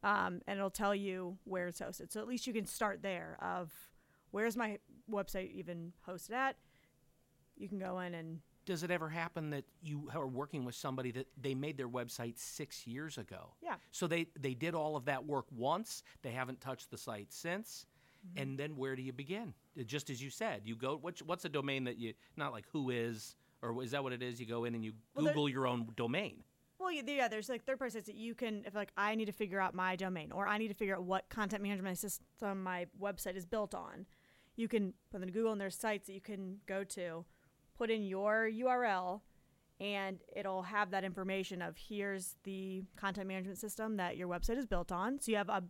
um, 0.02 0.40
and 0.46 0.58
it'll 0.58 0.70
tell 0.70 0.94
you 0.94 1.36
where 1.44 1.66
it's 1.68 1.80
hosted. 1.80 2.12
So 2.12 2.20
at 2.20 2.28
least 2.28 2.46
you 2.46 2.52
can 2.52 2.66
start 2.66 3.02
there. 3.02 3.36
Of 3.42 3.72
where's 4.30 4.56
my 4.56 4.78
website 5.10 5.50
even 5.52 5.92
hosted 6.06 6.32
at? 6.32 6.56
You 7.58 7.68
can 7.68 7.78
go 7.78 8.00
in 8.00 8.14
and 8.14 8.40
does 8.64 8.82
it 8.82 8.90
ever 8.90 9.08
happen 9.08 9.50
that 9.50 9.64
you 9.82 10.10
are 10.14 10.26
working 10.26 10.64
with 10.64 10.74
somebody 10.74 11.10
that 11.12 11.26
they 11.40 11.54
made 11.54 11.76
their 11.76 11.88
website 11.88 12.38
six 12.38 12.86
years 12.86 13.18
ago? 13.18 13.54
yeah, 13.62 13.76
So 13.90 14.06
they 14.06 14.26
they 14.38 14.54
did 14.54 14.74
all 14.74 14.96
of 14.96 15.04
that 15.06 15.24
work 15.24 15.46
once. 15.50 16.02
They 16.22 16.30
haven't 16.30 16.60
touched 16.60 16.90
the 16.90 16.98
site 16.98 17.32
since. 17.32 17.86
Mm-hmm. 18.26 18.42
And 18.42 18.58
then 18.58 18.76
where 18.76 18.96
do 18.96 19.02
you 19.02 19.12
begin? 19.12 19.54
Just 19.86 20.10
as 20.10 20.22
you 20.22 20.28
said, 20.28 20.62
you 20.64 20.76
go. 20.76 20.98
What's 21.00 21.22
what's 21.22 21.44
a 21.44 21.48
domain 21.48 21.84
that 21.84 21.98
you 21.98 22.14
not 22.36 22.52
like 22.52 22.64
WHOIS 22.72 23.36
or 23.62 23.82
is 23.82 23.90
that 23.92 24.02
what 24.02 24.12
it 24.12 24.22
is? 24.22 24.40
You 24.40 24.46
go 24.46 24.64
in 24.64 24.74
and 24.74 24.84
you 24.84 24.92
Well, 25.14 25.26
Google 25.26 25.48
your 25.48 25.66
own 25.66 25.88
domain. 25.96 26.42
Well, 26.78 26.92
yeah, 26.92 27.02
yeah, 27.06 27.28
there's 27.28 27.48
like 27.48 27.64
third 27.64 27.78
party 27.78 27.92
sites 27.92 28.06
that 28.06 28.14
you 28.14 28.34
can, 28.34 28.62
if 28.64 28.74
like 28.74 28.92
I 28.96 29.14
need 29.16 29.24
to 29.24 29.32
figure 29.32 29.60
out 29.60 29.74
my 29.74 29.96
domain 29.96 30.30
or 30.30 30.46
I 30.46 30.58
need 30.58 30.68
to 30.68 30.74
figure 30.74 30.94
out 30.94 31.02
what 31.02 31.28
content 31.28 31.62
management 31.62 31.98
system 31.98 32.62
my 32.62 32.86
website 33.00 33.36
is 33.36 33.44
built 33.44 33.74
on, 33.74 34.06
you 34.56 34.68
can 34.68 34.94
put 35.10 35.20
them 35.20 35.28
in 35.28 35.32
Google 35.32 35.52
and 35.52 35.60
there's 35.60 35.76
sites 35.76 36.06
that 36.06 36.12
you 36.12 36.20
can 36.20 36.58
go 36.66 36.84
to, 36.84 37.24
put 37.78 37.90
in 37.90 38.02
your 38.02 38.50
URL, 38.52 39.20
and 39.80 40.18
it'll 40.36 40.62
have 40.62 40.90
that 40.90 41.04
information 41.04 41.62
of 41.62 41.76
here's 41.76 42.34
the 42.42 42.82
content 42.96 43.28
management 43.28 43.58
system 43.58 43.96
that 43.96 44.16
your 44.16 44.28
website 44.28 44.58
is 44.58 44.66
built 44.66 44.90
on. 44.90 45.20
So 45.20 45.30
you 45.30 45.38
have 45.38 45.48
a, 45.48 45.62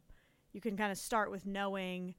you 0.52 0.60
can 0.60 0.76
kind 0.76 0.90
of 0.90 0.96
start 0.96 1.30
with 1.30 1.46
knowing 1.46 2.14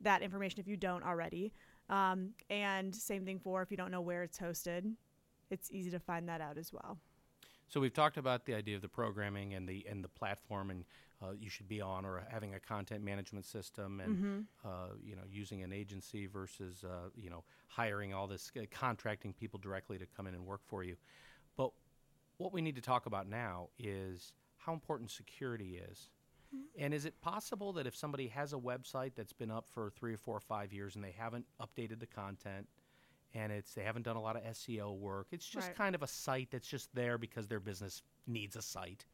that 0.00 0.22
information 0.22 0.60
if 0.60 0.66
you 0.66 0.76
don't 0.76 1.04
already. 1.04 1.52
Um, 1.90 2.30
and 2.50 2.94
same 2.94 3.24
thing 3.24 3.38
for 3.38 3.62
if 3.62 3.70
you 3.70 3.76
don't 3.76 3.90
know 3.90 4.00
where 4.00 4.22
it's 4.22 4.38
hosted, 4.38 4.92
it's 5.50 5.70
easy 5.70 5.90
to 5.90 5.98
find 5.98 6.28
that 6.28 6.40
out 6.40 6.58
as 6.58 6.72
well. 6.72 6.98
So 7.68 7.80
we've 7.80 7.92
talked 7.92 8.16
about 8.16 8.46
the 8.46 8.54
idea 8.54 8.76
of 8.76 8.82
the 8.82 8.88
programming 8.88 9.52
and 9.54 9.68
the 9.68 9.84
and 9.88 10.02
the 10.02 10.08
platform, 10.08 10.70
and 10.70 10.84
uh, 11.22 11.32
you 11.38 11.48
should 11.50 11.68
be 11.68 11.80
on 11.80 12.04
or 12.04 12.22
having 12.30 12.54
a 12.54 12.60
content 12.60 13.02
management 13.02 13.44
system, 13.44 14.00
and 14.00 14.46
uh, 14.64 14.88
you 15.02 15.16
know 15.16 15.22
using 15.30 15.62
an 15.62 15.72
agency 15.72 16.26
versus 16.26 16.84
uh, 16.84 17.08
you 17.16 17.28
know 17.30 17.42
hiring 17.66 18.14
all 18.14 18.26
this 18.26 18.50
uh, 18.56 18.62
contracting 18.70 19.32
people 19.32 19.58
directly 19.58 19.98
to 19.98 20.06
come 20.16 20.26
in 20.26 20.34
and 20.34 20.44
work 20.46 20.60
for 20.64 20.82
you. 20.84 20.96
But 21.56 21.70
what 22.36 22.52
we 22.52 22.60
need 22.62 22.76
to 22.76 22.82
talk 22.82 23.06
about 23.06 23.28
now 23.28 23.68
is 23.78 24.32
how 24.58 24.72
important 24.72 25.10
security 25.10 25.80
is. 25.90 26.10
And 26.78 26.94
is 26.94 27.04
it 27.04 27.20
possible 27.20 27.74
that 27.74 27.86
if 27.86 27.94
somebody 27.94 28.28
has 28.28 28.54
a 28.54 28.56
website 28.56 29.12
that's 29.14 29.34
been 29.34 29.50
up 29.50 29.66
for 29.68 29.90
three 29.90 30.14
or 30.14 30.16
four 30.16 30.36
or 30.36 30.40
five 30.40 30.72
years 30.72 30.94
and 30.94 31.04
they 31.04 31.10
haven't 31.16 31.44
updated 31.60 31.98
the 32.00 32.06
content, 32.06 32.66
and 33.34 33.52
it's 33.52 33.74
they 33.74 33.82
haven't 33.82 34.04
done 34.04 34.16
a 34.16 34.22
lot 34.22 34.34
of 34.36 34.42
SEO 34.44 34.96
work, 34.96 35.26
it's 35.30 35.46
just 35.46 35.66
Right. 35.68 35.76
kind 35.76 35.94
of 35.94 36.02
a 36.02 36.06
site 36.06 36.48
that's 36.50 36.66
just 36.68 36.94
there 36.94 37.18
because 37.18 37.48
their 37.48 37.60
business 37.60 38.02
needs 38.26 38.56
a 38.56 38.62
site. 38.62 39.04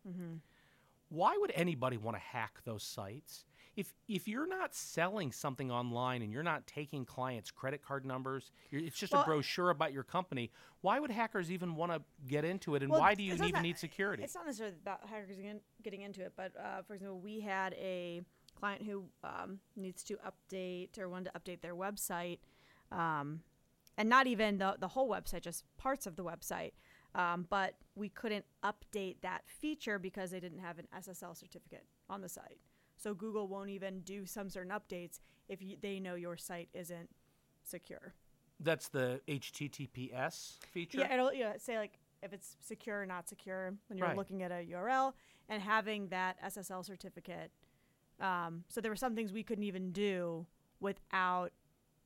Why 1.08 1.36
would 1.38 1.52
anybody 1.54 1.96
want 1.96 2.16
to 2.16 2.20
hack 2.20 2.60
those 2.64 2.82
sites? 2.82 3.44
If 3.76 3.92
if 4.06 4.28
you're 4.28 4.46
not 4.46 4.72
selling 4.74 5.32
something 5.32 5.70
online 5.70 6.22
and 6.22 6.32
you're 6.32 6.44
not 6.44 6.66
taking 6.66 7.04
clients' 7.04 7.50
credit 7.50 7.82
card 7.82 8.06
numbers, 8.06 8.52
you're, 8.70 8.80
it's 8.80 8.96
just 8.96 9.12
Well- 9.12 9.22
a 9.22 9.24
brochure 9.24 9.70
about 9.70 9.92
your 9.92 10.04
company. 10.04 10.50
Why 10.80 11.00
would 11.00 11.10
hackers 11.10 11.50
even 11.50 11.74
want 11.74 11.90
to 11.92 12.02
get 12.28 12.44
into 12.44 12.76
it? 12.76 12.82
And 12.82 12.90
Well, 12.92 13.00
why 13.00 13.14
do 13.14 13.22
you 13.24 13.32
it's 13.32 13.40
not 13.40 13.48
even 13.48 13.62
need 13.62 13.78
security? 13.78 14.22
It's 14.22 14.34
not 14.34 14.46
necessarily 14.46 14.76
about 14.80 15.08
hackers 15.08 15.36
getting, 15.36 15.60
getting 15.82 16.02
into 16.02 16.22
it, 16.22 16.34
but 16.36 16.52
uh, 16.56 16.82
for 16.82 16.94
example, 16.94 17.18
we 17.20 17.40
had 17.40 17.74
a 17.74 18.22
client 18.54 18.82
who 18.82 19.04
um, 19.24 19.58
needs 19.74 20.04
to 20.04 20.18
update 20.18 20.96
or 20.98 21.08
wanted 21.08 21.32
to 21.32 21.40
update 21.40 21.60
their 21.60 21.74
website, 21.74 22.38
um, 22.92 23.40
and 23.96 24.08
not 24.08 24.26
even 24.26 24.58
the 24.58 24.76
the 24.78 24.88
whole 24.88 25.08
website, 25.08 25.42
just 25.42 25.64
parts 25.78 26.06
of 26.06 26.14
the 26.16 26.24
website. 26.24 26.72
Um, 27.14 27.46
but 27.48 27.74
we 27.94 28.08
couldn't 28.08 28.44
update 28.64 29.16
that 29.22 29.42
feature 29.46 29.98
because 29.98 30.30
they 30.30 30.40
didn't 30.40 30.58
have 30.58 30.78
an 30.78 30.88
SSL 30.98 31.36
certificate 31.36 31.84
on 32.10 32.20
the 32.20 32.28
site. 32.28 32.58
So 32.96 33.14
Google 33.14 33.48
won't 33.48 33.70
even 33.70 34.00
do 34.00 34.26
some 34.26 34.50
certain 34.50 34.72
updates 34.72 35.20
if 35.48 35.62
you, 35.62 35.76
they 35.80 36.00
know 36.00 36.14
your 36.14 36.36
site 36.36 36.68
isn't 36.74 37.08
secure. 37.62 38.14
That's 38.60 38.88
the 38.88 39.20
HTTPS 39.28 40.58
feature. 40.72 40.98
Yeah, 41.00 41.12
it'll 41.14 41.32
you 41.32 41.44
know, 41.44 41.52
say 41.58 41.78
like 41.78 41.98
if 42.22 42.32
it's 42.32 42.56
secure 42.60 43.02
or 43.02 43.06
not 43.06 43.28
secure 43.28 43.74
when 43.88 43.98
you're 43.98 44.08
Right. 44.08 44.16
looking 44.16 44.42
at 44.42 44.50
a 44.50 44.64
URL, 44.72 45.12
and 45.48 45.62
having 45.62 46.08
that 46.08 46.40
SSL 46.42 46.84
certificate. 46.84 47.50
Um, 48.20 48.64
so 48.68 48.80
there 48.80 48.90
were 48.90 48.96
some 48.96 49.14
things 49.14 49.32
we 49.32 49.42
couldn't 49.42 49.64
even 49.64 49.92
do 49.92 50.46
without 50.80 51.52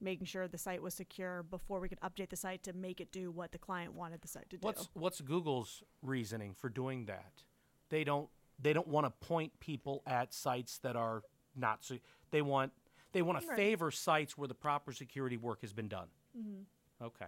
making 0.00 0.26
sure 0.26 0.46
the 0.48 0.58
site 0.58 0.82
was 0.82 0.94
secure 0.94 1.42
before 1.42 1.80
we 1.80 1.88
could 1.88 2.00
update 2.00 2.30
the 2.30 2.36
site 2.36 2.62
to 2.64 2.72
make 2.72 3.00
it 3.00 3.10
do 3.12 3.30
what 3.30 3.52
the 3.52 3.58
client 3.58 3.94
wanted 3.94 4.20
the 4.22 4.28
site 4.28 4.48
to 4.50 4.56
do. 4.56 4.66
What's 4.66 4.88
what's 4.94 5.20
Google's 5.20 5.82
reasoning 6.02 6.54
for 6.54 6.68
doing 6.68 7.06
that? 7.06 7.42
They 7.90 8.04
don't 8.04 8.28
they 8.60 8.72
don't 8.72 8.88
want 8.88 9.06
to 9.06 9.26
point 9.26 9.58
people 9.60 10.02
at 10.06 10.32
sites 10.32 10.78
that 10.78 10.96
are 10.96 11.22
not 11.56 11.84
so 11.84 11.96
they 12.30 12.42
want 12.42 12.72
they 13.12 13.22
want 13.22 13.40
to 13.40 13.46
Right. 13.46 13.56
favor 13.56 13.90
sites 13.90 14.36
where 14.36 14.48
the 14.48 14.54
proper 14.54 14.92
security 14.92 15.36
work 15.36 15.62
has 15.62 15.72
been 15.72 15.88
done. 15.88 16.08
Mm-hmm. 16.38 17.04
Okay. 17.04 17.26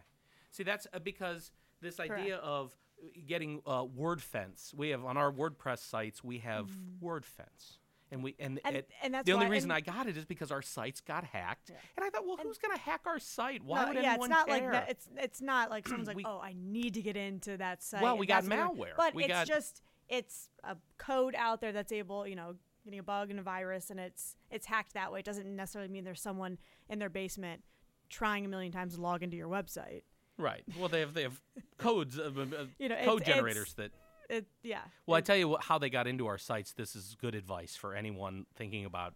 See 0.51 0.63
that's 0.63 0.87
uh, 0.93 0.99
because 0.99 1.53
this 1.81 1.99
idea 1.99 2.37
of 2.37 2.77
uh, 3.03 3.07
getting 3.27 3.63
uh, 3.67 3.85
Wordfence. 3.85 4.75
We 4.75 4.91
have 4.91 5.05
on 5.05 5.17
our 5.17 5.33
WordPress 5.33 5.79
sites 5.79 6.23
we 6.23 6.39
have 6.39 6.71
Wordfence. 7.03 7.79
And 8.13 8.23
we 8.25 8.35
and. 8.39 8.59
And- 8.65 8.77
it- 8.77 8.91
and 9.03 9.15
that's 9.15 9.25
the 9.27 9.33
only 9.33 9.47
why- 9.47 9.53
reason 9.53 9.71
and- 9.71 9.77
I 9.77 9.81
got 9.81 10.07
it 10.09 10.17
is 10.17 10.25
because 10.25 10.51
our 10.51 10.63
sites 10.63 11.01
got 11.01 11.25
hacked, 11.25 11.71
Yeah. 11.71 11.77
and 11.97 12.05
I 12.05 12.11
thought, 12.11 12.27
well, 12.27 12.37
who's 12.43 12.59
going 12.59 12.75
to 12.77 12.81
hack 12.83 13.03
our 13.07 13.19
site? 13.19 13.63
Why 13.63 13.83
No, 13.83 13.89
would 13.89 13.97
yeah, 14.03 14.11
anyone 14.11 14.31
it's 14.31 14.39
not 14.39 14.47
care? 14.49 14.57
like 14.61 14.73
that. 14.73 14.91
It's 14.91 15.09
it's 15.17 15.41
not 15.41 15.71
like 15.71 15.87
someone's 15.87 16.09
like, 16.09 16.17
We- 16.17 16.25
oh, 16.25 16.41
I 16.43 16.55
need 16.57 16.95
to 16.95 17.03
get 17.03 17.17
into 17.17 17.57
that 17.59 17.83
site. 17.83 18.03
Well, 18.03 18.19
we 18.19 18.27
got 18.27 18.45
malware. 18.45 18.97
but 18.97 19.15
We 19.15 19.25
it's 19.25 19.33
got- 19.33 19.47
just 19.47 19.83
it's 20.09 20.49
a 20.65 20.77
code 20.99 21.35
out 21.37 21.61
there 21.61 21.71
that's 21.73 21.93
able, 21.93 22.27
you 22.27 22.35
know, 22.35 22.57
getting 22.85 22.99
a 22.99 23.03
bug 23.05 23.31
and 23.31 23.39
a 23.39 23.43
virus, 23.43 23.91
and 23.91 24.01
it's 24.01 24.35
it's 24.51 24.67
hacked 24.67 24.95
that 24.95 25.13
way. 25.13 25.21
It 25.21 25.25
doesn't 25.25 25.55
necessarily 25.55 25.91
mean 25.91 26.03
there's 26.05 26.21
someone 26.23 26.59
in 26.89 26.99
their 26.99 27.11
basement 27.11 27.63
trying 28.09 28.45
a 28.45 28.49
million 28.49 28.73
times 28.73 28.97
to 28.97 29.01
log 29.01 29.23
into 29.23 29.37
your 29.37 29.49
website. 29.49 30.03
Right. 30.37 30.65
Well, 30.79 30.89
they 30.89 30.99
have 31.01 31.15
they 31.15 31.23
have 31.23 31.41
codes, 31.79 32.19
uh, 32.19 32.23
uh, 32.37 32.65
You 32.79 32.89
know, 32.89 32.97
code 33.05 33.21
it's- 33.21 33.27
generators 33.37 33.75
that. 33.75 33.93
It 34.31 34.47
yeah. 34.63 34.83
Well, 35.07 35.17
I 35.17 35.21
tell 35.21 35.37
you 35.37 35.49
what, 35.49 35.65
how 35.65 35.79
they 35.79 35.91
got 35.91 36.07
into 36.07 36.29
our 36.29 36.39
sites. 36.39 36.73
This 36.73 36.95
is 36.95 37.17
good 37.21 37.35
advice 37.35 37.75
for 37.75 37.95
anyone 37.95 38.47
thinking 38.55 38.85
about 38.85 39.15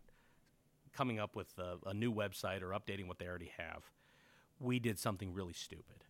coming 0.92 1.20
up 1.20 1.36
with 1.36 1.56
a, 1.58 1.76
a 1.86 1.94
new 1.94 2.12
website 2.12 2.62
or 2.62 2.68
updating 2.70 3.06
what 3.06 3.18
they 3.18 3.26
already 3.26 3.52
have. 3.56 3.84
We 4.58 4.80
did 4.80 4.98
something 4.98 5.32
really 5.32 5.52
stupid. 5.52 6.04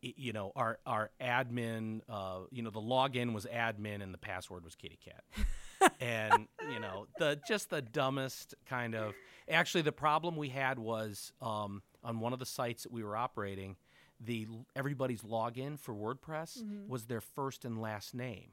You 0.00 0.32
know, 0.32 0.50
our 0.56 0.78
our 0.86 1.10
admin, 1.20 2.00
uh, 2.08 2.40
you 2.50 2.62
know, 2.62 2.70
the 2.70 2.80
login 2.80 3.34
was 3.34 3.44
admin 3.44 4.02
and 4.02 4.14
the 4.14 4.18
password 4.18 4.64
was 4.64 4.74
kitty 4.74 4.98
cat. 5.04 5.22
and 6.00 6.48
you 6.72 6.80
know 6.80 7.06
the 7.18 7.38
just 7.46 7.68
the 7.68 7.82
dumbest 7.82 8.54
kind 8.64 8.94
of 8.94 9.12
actually 9.48 9.82
the 9.82 9.92
problem 9.92 10.36
we 10.36 10.48
had 10.48 10.78
was 10.78 11.32
um, 11.42 11.82
on 12.02 12.18
one 12.18 12.32
of 12.32 12.38
the 12.38 12.46
sites 12.46 12.84
that 12.84 12.92
we 12.92 13.04
were 13.04 13.14
operating 13.14 13.76
the 14.20 14.46
everybody's 14.74 15.22
login 15.22 15.78
for 15.78 15.94
wordpress 15.94 16.62
was 16.88 17.04
their 17.06 17.20
first 17.20 17.64
and 17.64 17.80
last 17.80 18.14
name 18.14 18.52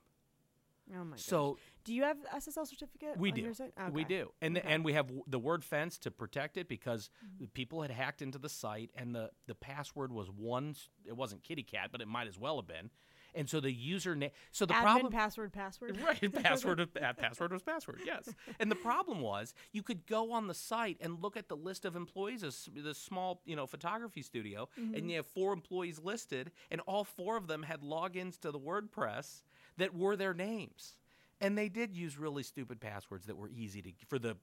Oh 0.94 1.04
my 1.06 1.12
gosh. 1.12 1.22
so 1.24 1.58
do 1.86 1.94
you 1.94 2.04
have 2.04 2.18
SSL 2.36 2.68
certificate? 2.68 3.16
we 3.18 3.32
do 3.32 3.54
site? 3.54 3.72
we 3.94 4.04
do 4.04 4.32
and 4.42 4.58
Okay. 4.58 4.66
Mm-hmm. 4.66 4.74
and 4.74 4.86
we 4.86 4.94
have 4.94 5.06
w- 5.08 5.24
the 5.28 5.40
Wordfence 5.40 5.98
to 6.00 6.12
protect 6.12 6.58
it 6.58 6.68
because 6.68 7.10
people 7.54 7.82
had 7.82 7.92
hacked 7.92 8.22
into 8.22 8.38
the 8.38 8.50
site 8.50 8.92
and 8.96 9.16
the 9.16 9.30
the 9.48 9.56
password 9.56 10.12
was 10.12 10.30
one 10.30 10.76
it 11.06 11.16
wasn't 11.16 11.42
kitty 11.44 11.64
cat 11.64 11.90
but 11.92 12.02
it 12.02 12.08
might 12.10 12.28
as 12.28 12.38
well 12.38 12.58
have 12.58 12.68
been 12.68 12.90
and 13.36 13.50
so 13.50 13.60
the 13.60 13.74
username 13.74 14.32
so 14.52 14.66
the 14.66 14.74
Admin 14.74 14.82
problem 14.82 15.12
password 15.12 15.54
password. 15.54 16.00
Right, 16.04 16.44
password 16.44 16.80
of, 16.80 16.90
uh, 17.02 17.14
password 17.14 17.52
was 17.52 17.64
password. 17.64 18.02
Yes, 18.06 18.30
and 18.60 18.70
the 18.70 18.76
problem 18.76 19.22
was 19.22 19.54
you 19.72 19.84
could 19.84 20.06
go 20.06 20.32
on 20.32 20.48
the 20.48 20.54
site 20.54 20.98
and 21.02 21.22
look 21.22 21.38
at 21.38 21.48
the 21.48 21.56
list 21.56 21.86
of 21.86 21.96
employees. 21.96 22.42
This 22.42 22.70
this 22.76 22.98
small 22.98 23.42
you 23.46 23.56
know 23.56 23.66
photography 23.66 24.22
studio, 24.22 24.68
and 24.78 25.10
you 25.10 25.18
have 25.18 25.28
four 25.28 25.54
employees 25.54 26.00
listed, 26.04 26.52
and 26.72 26.82
all 26.82 27.04
four 27.04 27.38
of 27.38 27.48
them 27.48 27.64
had 27.64 27.82
logins 27.82 28.40
to 28.42 28.52
the 28.52 28.60
WordPress 28.60 29.44
that 29.78 29.96
were 29.96 30.16
their 30.16 30.34
names, 30.34 30.98
and 31.42 31.58
they 31.58 31.70
did 31.70 31.96
use 31.96 32.18
really 32.18 32.44
stupid 32.44 32.80
passwords 32.80 33.26
that 33.28 33.38
were 33.38 33.50
easy 33.50 33.82
to 33.82 33.92
for 34.08 34.20
the. 34.20 34.36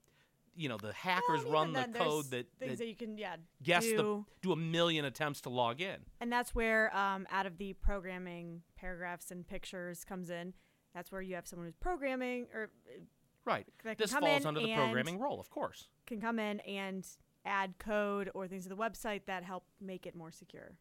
You 0.55 0.69
know 0.69 0.77
the 0.77 0.93
hackers 0.93 1.45
Well, 1.45 1.53
run 1.53 1.73
the 1.73 1.87
code 1.95 2.27
that, 2.31 2.47
things 2.59 2.73
that 2.73 2.79
that 2.79 2.87
you 2.89 2.97
can 2.97 3.17
yeah 3.17 3.37
guess 3.63 3.85
do. 3.85 3.97
the 3.97 4.25
do 4.43 4.53
a 4.53 4.57
million 4.57 5.05
attempts 5.05 5.41
to 5.43 5.49
log 5.51 5.81
in. 5.81 5.97
And 6.21 6.31
that's 6.31 6.55
where, 6.55 6.95
um, 6.97 7.27
out 7.31 7.47
of 7.47 7.57
the 7.59 7.73
programming 7.75 8.63
paragraphs 8.77 9.31
and 9.31 9.47
pictures 9.47 10.05
comes 10.05 10.29
in. 10.29 10.55
That's 10.95 11.13
where 11.13 11.23
you 11.23 11.37
have 11.37 11.47
someone 11.47 11.67
who's 11.67 11.77
programming 11.77 12.47
or 12.53 12.71
uh, 12.89 13.01
Right. 13.45 13.67
This 13.97 14.13
falls 14.13 14.45
under 14.45 14.61
the 14.61 14.75
programming 14.75 15.19
role, 15.19 15.41
of 15.41 15.51
course. 15.51 15.89
can 16.07 16.21
come 16.21 16.39
in 16.39 16.61
and 16.61 17.07
add 17.45 17.75
code 17.79 18.31
or 18.35 18.47
things 18.47 18.65
to 18.65 18.69
the 18.69 18.77
website 18.77 19.23
that 19.27 19.45
help 19.45 19.65
make 19.81 20.07
it 20.07 20.15
more 20.15 20.31
secure. 20.31 20.73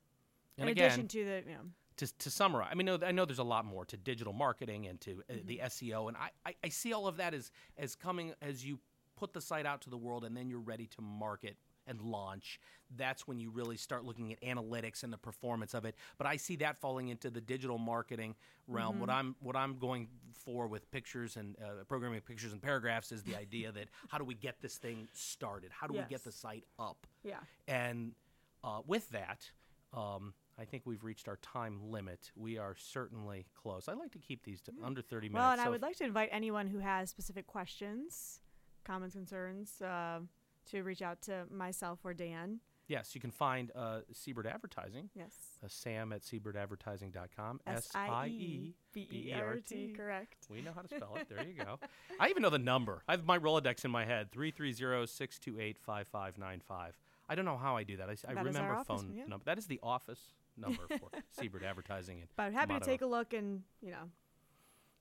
And 0.57 0.67
in 0.67 0.73
again, 0.73 0.87
addition 0.87 1.07
to 1.07 1.25
the, 1.25 1.43
you 1.47 1.53
know, 1.55 1.61
to, 1.97 2.17
to 2.17 2.29
summarize, 2.29 2.69
I 2.71 2.75
mean, 2.75 2.89
I 3.03 3.11
know 3.11 3.25
there's 3.25 3.39
a 3.39 3.43
lot 3.43 3.65
more 3.65 3.85
to 3.85 3.97
digital 3.97 4.33
marketing 4.33 4.87
and 4.87 4.99
to 5.01 5.23
uh, 5.29 5.35
the 5.45 5.61
SEO, 5.65 6.09
and 6.09 6.17
I, 6.17 6.29
I, 6.45 6.55
I 6.65 6.69
see 6.69 6.91
all 6.93 7.07
of 7.07 7.17
that 7.17 7.33
as 7.33 7.49
as 7.77 7.95
coming 7.95 8.33
as 8.41 8.65
you 8.65 8.79
put 9.19 9.33
the 9.33 9.41
site 9.41 9.65
out 9.65 9.81
to 9.81 9.89
the 9.89 9.97
world, 9.97 10.23
and 10.23 10.35
then 10.35 10.49
you're 10.49 10.59
ready 10.59 10.87
to 10.87 11.01
market 11.01 11.57
and 11.87 12.01
launch. 12.01 12.59
That's 12.95 13.27
when 13.27 13.39
you 13.39 13.49
really 13.49 13.77
start 13.77 14.05
looking 14.05 14.31
at 14.31 14.41
analytics 14.41 15.03
and 15.03 15.11
the 15.11 15.17
performance 15.17 15.73
of 15.73 15.85
it. 15.85 15.95
But 16.17 16.27
I 16.27 16.37
see 16.37 16.55
that 16.57 16.77
falling 16.77 17.09
into 17.09 17.29
the 17.29 17.41
digital 17.41 17.77
marketing 17.77 18.35
realm. 18.67 18.99
What 18.99 19.09
I'm 19.09 19.35
what 19.41 19.55
I'm 19.55 19.77
going 19.77 20.07
for 20.33 20.67
with 20.67 20.89
pictures 20.91 21.35
and 21.35 21.55
uh, 21.61 21.83
programming 21.87 22.21
pictures 22.21 22.53
and 22.53 22.61
paragraphs 22.61 23.11
is 23.11 23.23
the 23.23 23.35
idea 23.45 23.71
that 23.71 23.89
how 24.07 24.17
do 24.17 24.23
we 24.23 24.35
get 24.35 24.61
this 24.61 24.77
thing 24.77 25.07
started? 25.13 25.71
How 25.71 25.87
do 25.87 25.93
we 25.93 26.03
get 26.09 26.23
the 26.23 26.31
site 26.31 26.63
up? 26.79 27.07
yeah. 27.23 27.37
And 27.67 28.13
uh, 28.63 28.81
with 28.85 29.09
that, 29.11 29.49
um, 29.93 30.33
I 30.59 30.65
think 30.65 30.83
we've 30.85 31.03
reached 31.03 31.27
our 31.27 31.37
time 31.37 31.79
limit. 31.89 32.31
We 32.35 32.57
are 32.57 32.75
certainly 32.77 33.45
close. 33.55 33.87
I 33.87 33.93
like 33.93 34.11
to 34.11 34.17
keep 34.19 34.43
these 34.43 34.61
to 34.61 34.73
under 34.83 35.01
30 35.01 35.29
minutes. 35.29 35.39
Well, 35.41 35.51
and 35.51 35.61
I 35.61 35.69
would 35.69 35.81
like 35.81 35.95
to 35.97 36.03
invite 36.03 36.29
anyone 36.31 36.67
who 36.67 36.79
has 36.79 37.09
specific 37.09 37.47
questions, 37.47 38.41
comments, 38.89 39.15
concerns, 39.15 39.81
uh, 39.81 40.19
to 40.71 40.81
reach 40.83 41.01
out 41.01 41.21
to 41.23 41.45
myself 41.51 41.99
or 42.03 42.13
Dan. 42.13 42.59
yes, 42.87 43.13
you 43.13 43.21
can 43.21 43.29
find 43.31 43.71
uh, 43.75 43.99
Siebert 44.11 44.47
Advertising, 44.47 45.09
Yes. 45.15 45.33
uh, 45.63 45.67
sam 45.67 46.11
at 46.11 46.21
siebertadvertising.com. 46.23 47.59
S 47.67 47.89
I 47.95 48.27
E 48.27 48.73
B 48.93 49.07
E 49.11 49.33
R 49.33 49.57
T. 49.65 49.93
Correct. 49.95 50.47
We 50.49 50.61
know 50.61 50.71
how 50.73 50.81
to 50.81 50.87
spell 50.87 51.15
it. 51.19 51.27
There 51.29 51.45
you 51.45 51.53
go. 51.63 51.79
I 52.19 52.29
even 52.29 52.41
know 52.41 52.49
the 52.49 52.57
number. 52.59 53.03
I 53.07 53.11
have 53.13 53.25
my 53.25 53.37
Rolodex 53.37 53.85
in 53.85 53.91
my 53.91 54.05
head 54.05 54.31
330 54.31 55.05
628 55.07 55.77
5595. 55.77 56.97
I 57.31 57.35
don't 57.35 57.45
know 57.45 57.57
how 57.57 57.77
I 57.77 57.83
do 57.83 57.97
that. 57.97 58.09
I, 58.09 58.13
I 58.13 58.15
That 58.33 58.37
our 58.37 58.43
remember 58.43 58.73
office, 58.73 58.87
phone 58.87 59.13
yeah. 59.15 59.25
number. 59.27 59.43
That 59.45 59.57
is 59.59 59.67
the 59.67 59.79
office 59.83 60.19
number 60.57 60.81
for 60.87 61.09
Siebert 61.39 61.63
Advertising. 61.63 62.19
And 62.21 62.29
But 62.35 62.43
I'm 62.43 62.53
happy 62.53 62.73
Motto. 62.73 62.85
to 62.85 62.91
take 62.91 63.01
a 63.01 63.05
look 63.05 63.33
and 63.33 63.61
you 63.81 63.91
know 63.91 64.09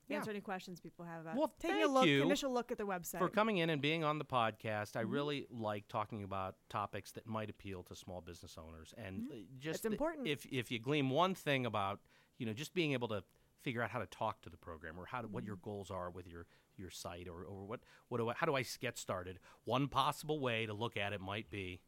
Yeah. 0.09 0.19
answer 0.19 0.31
any 0.31 0.41
questions 0.41 0.81
people 0.81 1.05
have 1.05 1.23
about 1.23 1.37
Well, 1.37 1.53
taking 1.61 1.83
a 1.83 1.87
look, 1.89 2.07
initial 2.07 2.53
look 2.53 2.71
at 2.73 2.79
the 2.79 2.85
website. 2.87 3.19
for 3.19 3.29
coming 3.29 3.59
in 3.59 3.71
and 3.71 3.81
being 3.83 4.05
on 4.05 4.19
the 4.19 4.25
podcast. 4.25 4.91
Mm-hmm. 4.91 4.99
I 4.99 5.03
really 5.03 5.47
like 5.51 5.89
talking 5.89 6.23
about 6.25 6.57
topics 6.69 7.13
that 7.13 7.27
might 7.27 7.51
appeal 7.51 7.83
to 7.85 7.95
small 7.95 8.21
business 8.21 8.57
owners, 8.59 8.95
and 8.97 9.29
uh, 9.31 9.35
just 9.59 9.85
Mm-hmm. 9.85 9.87
It's 9.89 9.95
important. 9.95 10.27
If 10.29 10.47
if 10.47 10.71
you 10.71 10.79
glean 10.79 11.11
one 11.11 11.35
thing 11.35 11.67
about 11.67 12.01
you 12.39 12.47
know 12.47 12.53
just 12.53 12.75
being 12.75 12.93
able 12.93 13.09
to 13.09 13.23
figure 13.63 13.83
out 13.83 13.91
how 13.91 13.99
to 13.99 14.07
talk 14.07 14.41
to 14.43 14.49
the 14.51 14.57
program 14.57 14.99
or 14.99 15.05
how 15.07 15.21
to, 15.21 15.29
what 15.29 15.45
your 15.45 15.57
Mm-hmm. 15.57 15.65
goals 15.71 15.91
are 15.91 16.11
with 16.11 16.27
your 16.27 16.47
your 16.77 16.91
site 16.91 17.27
or, 17.29 17.43
or 17.45 17.67
what 17.67 17.81
what 18.09 18.19
do 18.19 18.29
I, 18.31 18.35
how 18.35 18.47
do 18.47 18.55
I 18.55 18.65
get 18.81 18.97
started? 18.97 19.39
One 19.65 19.89
possible 19.89 20.39
way 20.41 20.65
to 20.67 20.73
look 20.73 20.97
at 20.97 21.13
it 21.13 21.21
might 21.21 21.51
be 21.51 21.81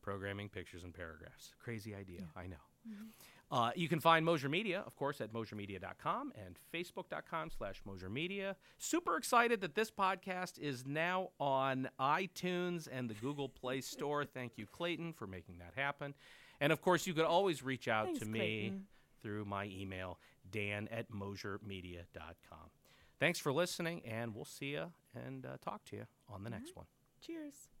programming 0.00 0.48
pictures 0.48 0.84
and 0.84 0.94
paragraphs. 0.94 1.52
Crazy 1.60 1.94
idea, 1.94 2.22
I 2.34 2.46
know. 2.46 2.56
Uh, 3.50 3.70
you 3.74 3.88
can 3.88 3.98
find 3.98 4.26
Mosier 4.26 4.48
Media, 4.50 4.82
of 4.86 4.94
course, 4.94 5.22
at 5.22 5.32
mosiermedia.com 5.32 6.32
and 6.44 6.58
facebook.com 6.74 7.50
slash 7.56 7.80
Mosier 7.86 8.10
Media. 8.10 8.56
Super 8.76 9.16
excited 9.16 9.62
that 9.62 9.74
this 9.74 9.90
podcast 9.90 10.58
is 10.58 10.84
now 10.86 11.30
on 11.40 11.88
iTunes 11.98 12.88
and 12.92 13.08
the 13.08 13.14
Google 13.14 13.48
Play 13.48 13.80
Store. 13.82 14.24
Thank 14.26 14.58
you, 14.58 14.66
Clayton, 14.66 15.14
for 15.14 15.26
making 15.26 15.58
that 15.60 15.72
happen. 15.80 16.12
And 16.60 16.72
of 16.72 16.82
course, 16.82 17.06
you 17.06 17.14
could 17.14 17.24
always 17.24 17.62
reach 17.62 17.88
out 17.88 18.06
Thanks, 18.06 18.20
to 18.20 18.26
me 18.26 18.38
Clayton. 18.38 18.86
through 19.22 19.44
my 19.46 19.64
email, 19.64 20.18
dan 20.50 20.88
at 20.90 21.10
mosiermedia.com. 21.10 22.70
Thanks 23.18 23.38
for 23.38 23.52
listening, 23.52 24.02
and 24.04 24.34
we'll 24.34 24.44
see 24.44 24.72
you 24.72 24.92
and 25.14 25.46
uh, 25.46 25.56
talk 25.64 25.84
to 25.86 25.96
you 25.96 26.06
on 26.32 26.44
the 26.44 26.50
next 26.50 26.76
one. 26.76 26.86
Cheers. 27.24 27.77